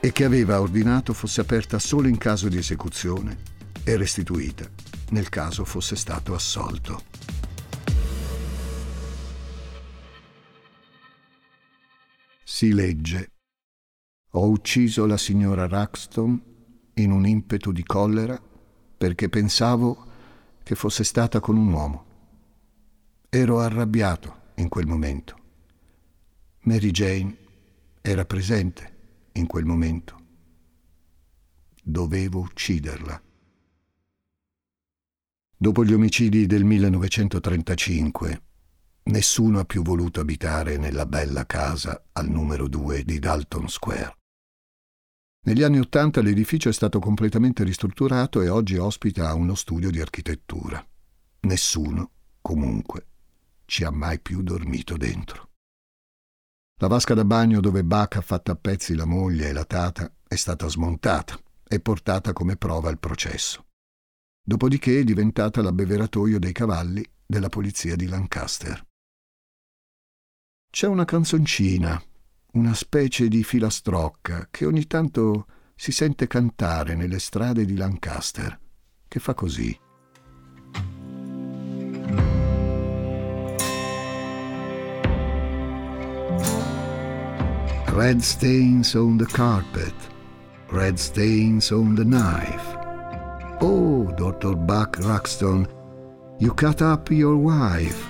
e 0.00 0.10
che 0.10 0.24
aveva 0.24 0.60
ordinato 0.60 1.12
fosse 1.12 1.40
aperta 1.40 1.78
solo 1.78 2.08
in 2.08 2.18
caso 2.18 2.48
di 2.48 2.56
esecuzione 2.56 3.38
e 3.84 3.96
restituita 3.96 4.68
nel 5.10 5.28
caso 5.28 5.64
fosse 5.64 5.94
stato 5.94 6.34
assolto. 6.34 7.04
Si 12.42 12.72
legge 12.72 13.31
Ho 14.34 14.48
ucciso 14.48 15.04
la 15.04 15.18
signora 15.18 15.68
Raxton 15.68 16.42
in 16.94 17.10
un 17.10 17.26
impeto 17.26 17.70
di 17.70 17.82
collera 17.82 18.40
perché 18.96 19.28
pensavo 19.28 20.06
che 20.62 20.74
fosse 20.74 21.04
stata 21.04 21.38
con 21.38 21.58
un 21.58 21.70
uomo. 21.70 22.04
Ero 23.28 23.60
arrabbiato 23.60 24.52
in 24.54 24.70
quel 24.70 24.86
momento. 24.86 25.36
Mary 26.60 26.90
Jane 26.92 27.36
era 28.00 28.24
presente 28.24 29.28
in 29.32 29.46
quel 29.46 29.66
momento. 29.66 30.20
Dovevo 31.82 32.40
ucciderla. 32.40 33.22
Dopo 35.58 35.84
gli 35.84 35.92
omicidi 35.92 36.46
del 36.46 36.64
1935, 36.64 38.42
nessuno 39.04 39.58
ha 39.58 39.64
più 39.66 39.82
voluto 39.82 40.20
abitare 40.20 40.78
nella 40.78 41.04
bella 41.04 41.44
casa 41.44 42.02
al 42.12 42.30
numero 42.30 42.66
2 42.66 43.04
di 43.04 43.18
Dalton 43.18 43.68
Square. 43.68 44.20
Negli 45.44 45.64
anni 45.64 45.80
Ottanta 45.80 46.22
l'edificio 46.22 46.68
è 46.68 46.72
stato 46.72 47.00
completamente 47.00 47.64
ristrutturato 47.64 48.42
e 48.42 48.48
oggi 48.48 48.76
ospita 48.76 49.34
uno 49.34 49.56
studio 49.56 49.90
di 49.90 50.00
architettura. 50.00 50.86
Nessuno, 51.40 52.10
comunque, 52.40 53.06
ci 53.64 53.82
ha 53.82 53.90
mai 53.90 54.20
più 54.20 54.42
dormito 54.42 54.96
dentro. 54.96 55.48
La 56.80 56.86
vasca 56.86 57.14
da 57.14 57.24
bagno 57.24 57.58
dove 57.58 57.82
Bach 57.82 58.14
ha 58.16 58.20
fatto 58.20 58.52
a 58.52 58.54
pezzi 58.54 58.94
la 58.94 59.04
moglie 59.04 59.48
e 59.48 59.52
la 59.52 59.64
tata 59.64 60.14
è 60.28 60.36
stata 60.36 60.68
smontata 60.68 61.36
e 61.66 61.80
portata 61.80 62.32
come 62.32 62.56
prova 62.56 62.88
al 62.88 63.00
processo. 63.00 63.66
Dopodiché 64.44 65.00
è 65.00 65.04
diventata 65.04 65.60
l'abbeveratoio 65.60 66.38
dei 66.38 66.52
cavalli 66.52 67.04
della 67.26 67.48
polizia 67.48 67.96
di 67.96 68.06
Lancaster. 68.06 68.86
C'è 70.70 70.86
una 70.86 71.04
canzoncina 71.04 72.00
una 72.52 72.74
specie 72.74 73.28
di 73.28 73.42
filastrocca 73.42 74.48
che 74.50 74.66
ogni 74.66 74.86
tanto 74.86 75.46
si 75.74 75.90
sente 75.90 76.26
cantare 76.26 76.94
nelle 76.94 77.18
strade 77.18 77.64
di 77.64 77.76
Lancaster, 77.76 78.58
che 79.08 79.18
fa 79.20 79.32
così. 79.32 79.78
Red 87.86 88.20
stains 88.20 88.94
on 88.94 89.16
the 89.16 89.26
carpet, 89.26 89.94
red 90.68 90.96
stains 90.96 91.70
on 91.70 91.94
the 91.94 92.04
knife. 92.04 92.76
Oh, 93.60 94.12
Dr. 94.14 94.56
Buck 94.56 94.98
Ruxton, 94.98 95.66
you 96.38 96.52
cut 96.54 96.80
up 96.82 97.10
your 97.10 97.36
wife. 97.36 98.06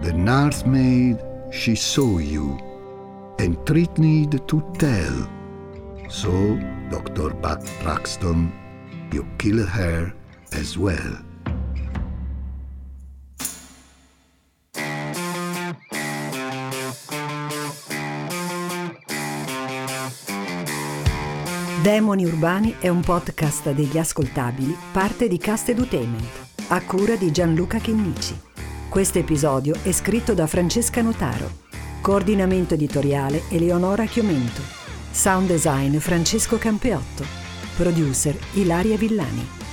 The 0.00 0.12
nursemaid, 0.12 1.18
she 1.50 1.74
saw 1.74 2.18
you 2.18 2.73
and 3.38 3.56
threatened 3.64 4.46
to 4.46 4.62
tell. 4.78 5.28
So, 6.08 6.30
Dr. 6.90 7.34
Buck 7.34 7.62
Braxton, 7.82 8.52
you 9.12 9.26
killed 9.38 9.68
her 9.68 10.14
as 10.52 10.76
well. 10.76 11.22
Demoni 21.84 22.24
Urbani 22.24 22.76
è 22.78 22.88
un 22.88 23.02
podcast 23.02 23.70
degli 23.72 23.98
ascoltabili, 23.98 24.74
parte 24.90 25.28
di 25.28 25.36
Cast 25.36 25.68
Edutainment, 25.68 26.46
a 26.68 26.80
cura 26.82 27.14
di 27.14 27.30
Gianluca 27.30 27.76
Chinnici. 27.76 28.34
Questo 28.88 29.18
episodio 29.18 29.74
è 29.82 29.92
scritto 29.92 30.32
da 30.32 30.46
Francesca 30.46 31.02
Notaro. 31.02 31.63
Coordinamento 32.04 32.74
editoriale 32.74 33.44
Eleonora 33.48 34.04
Chiomento. 34.04 34.60
Sound 35.10 35.48
design 35.48 35.96
Francesco 35.96 36.58
Campeotto. 36.58 37.24
Producer 37.78 38.38
Ilaria 38.52 38.98
Villani. 38.98 39.63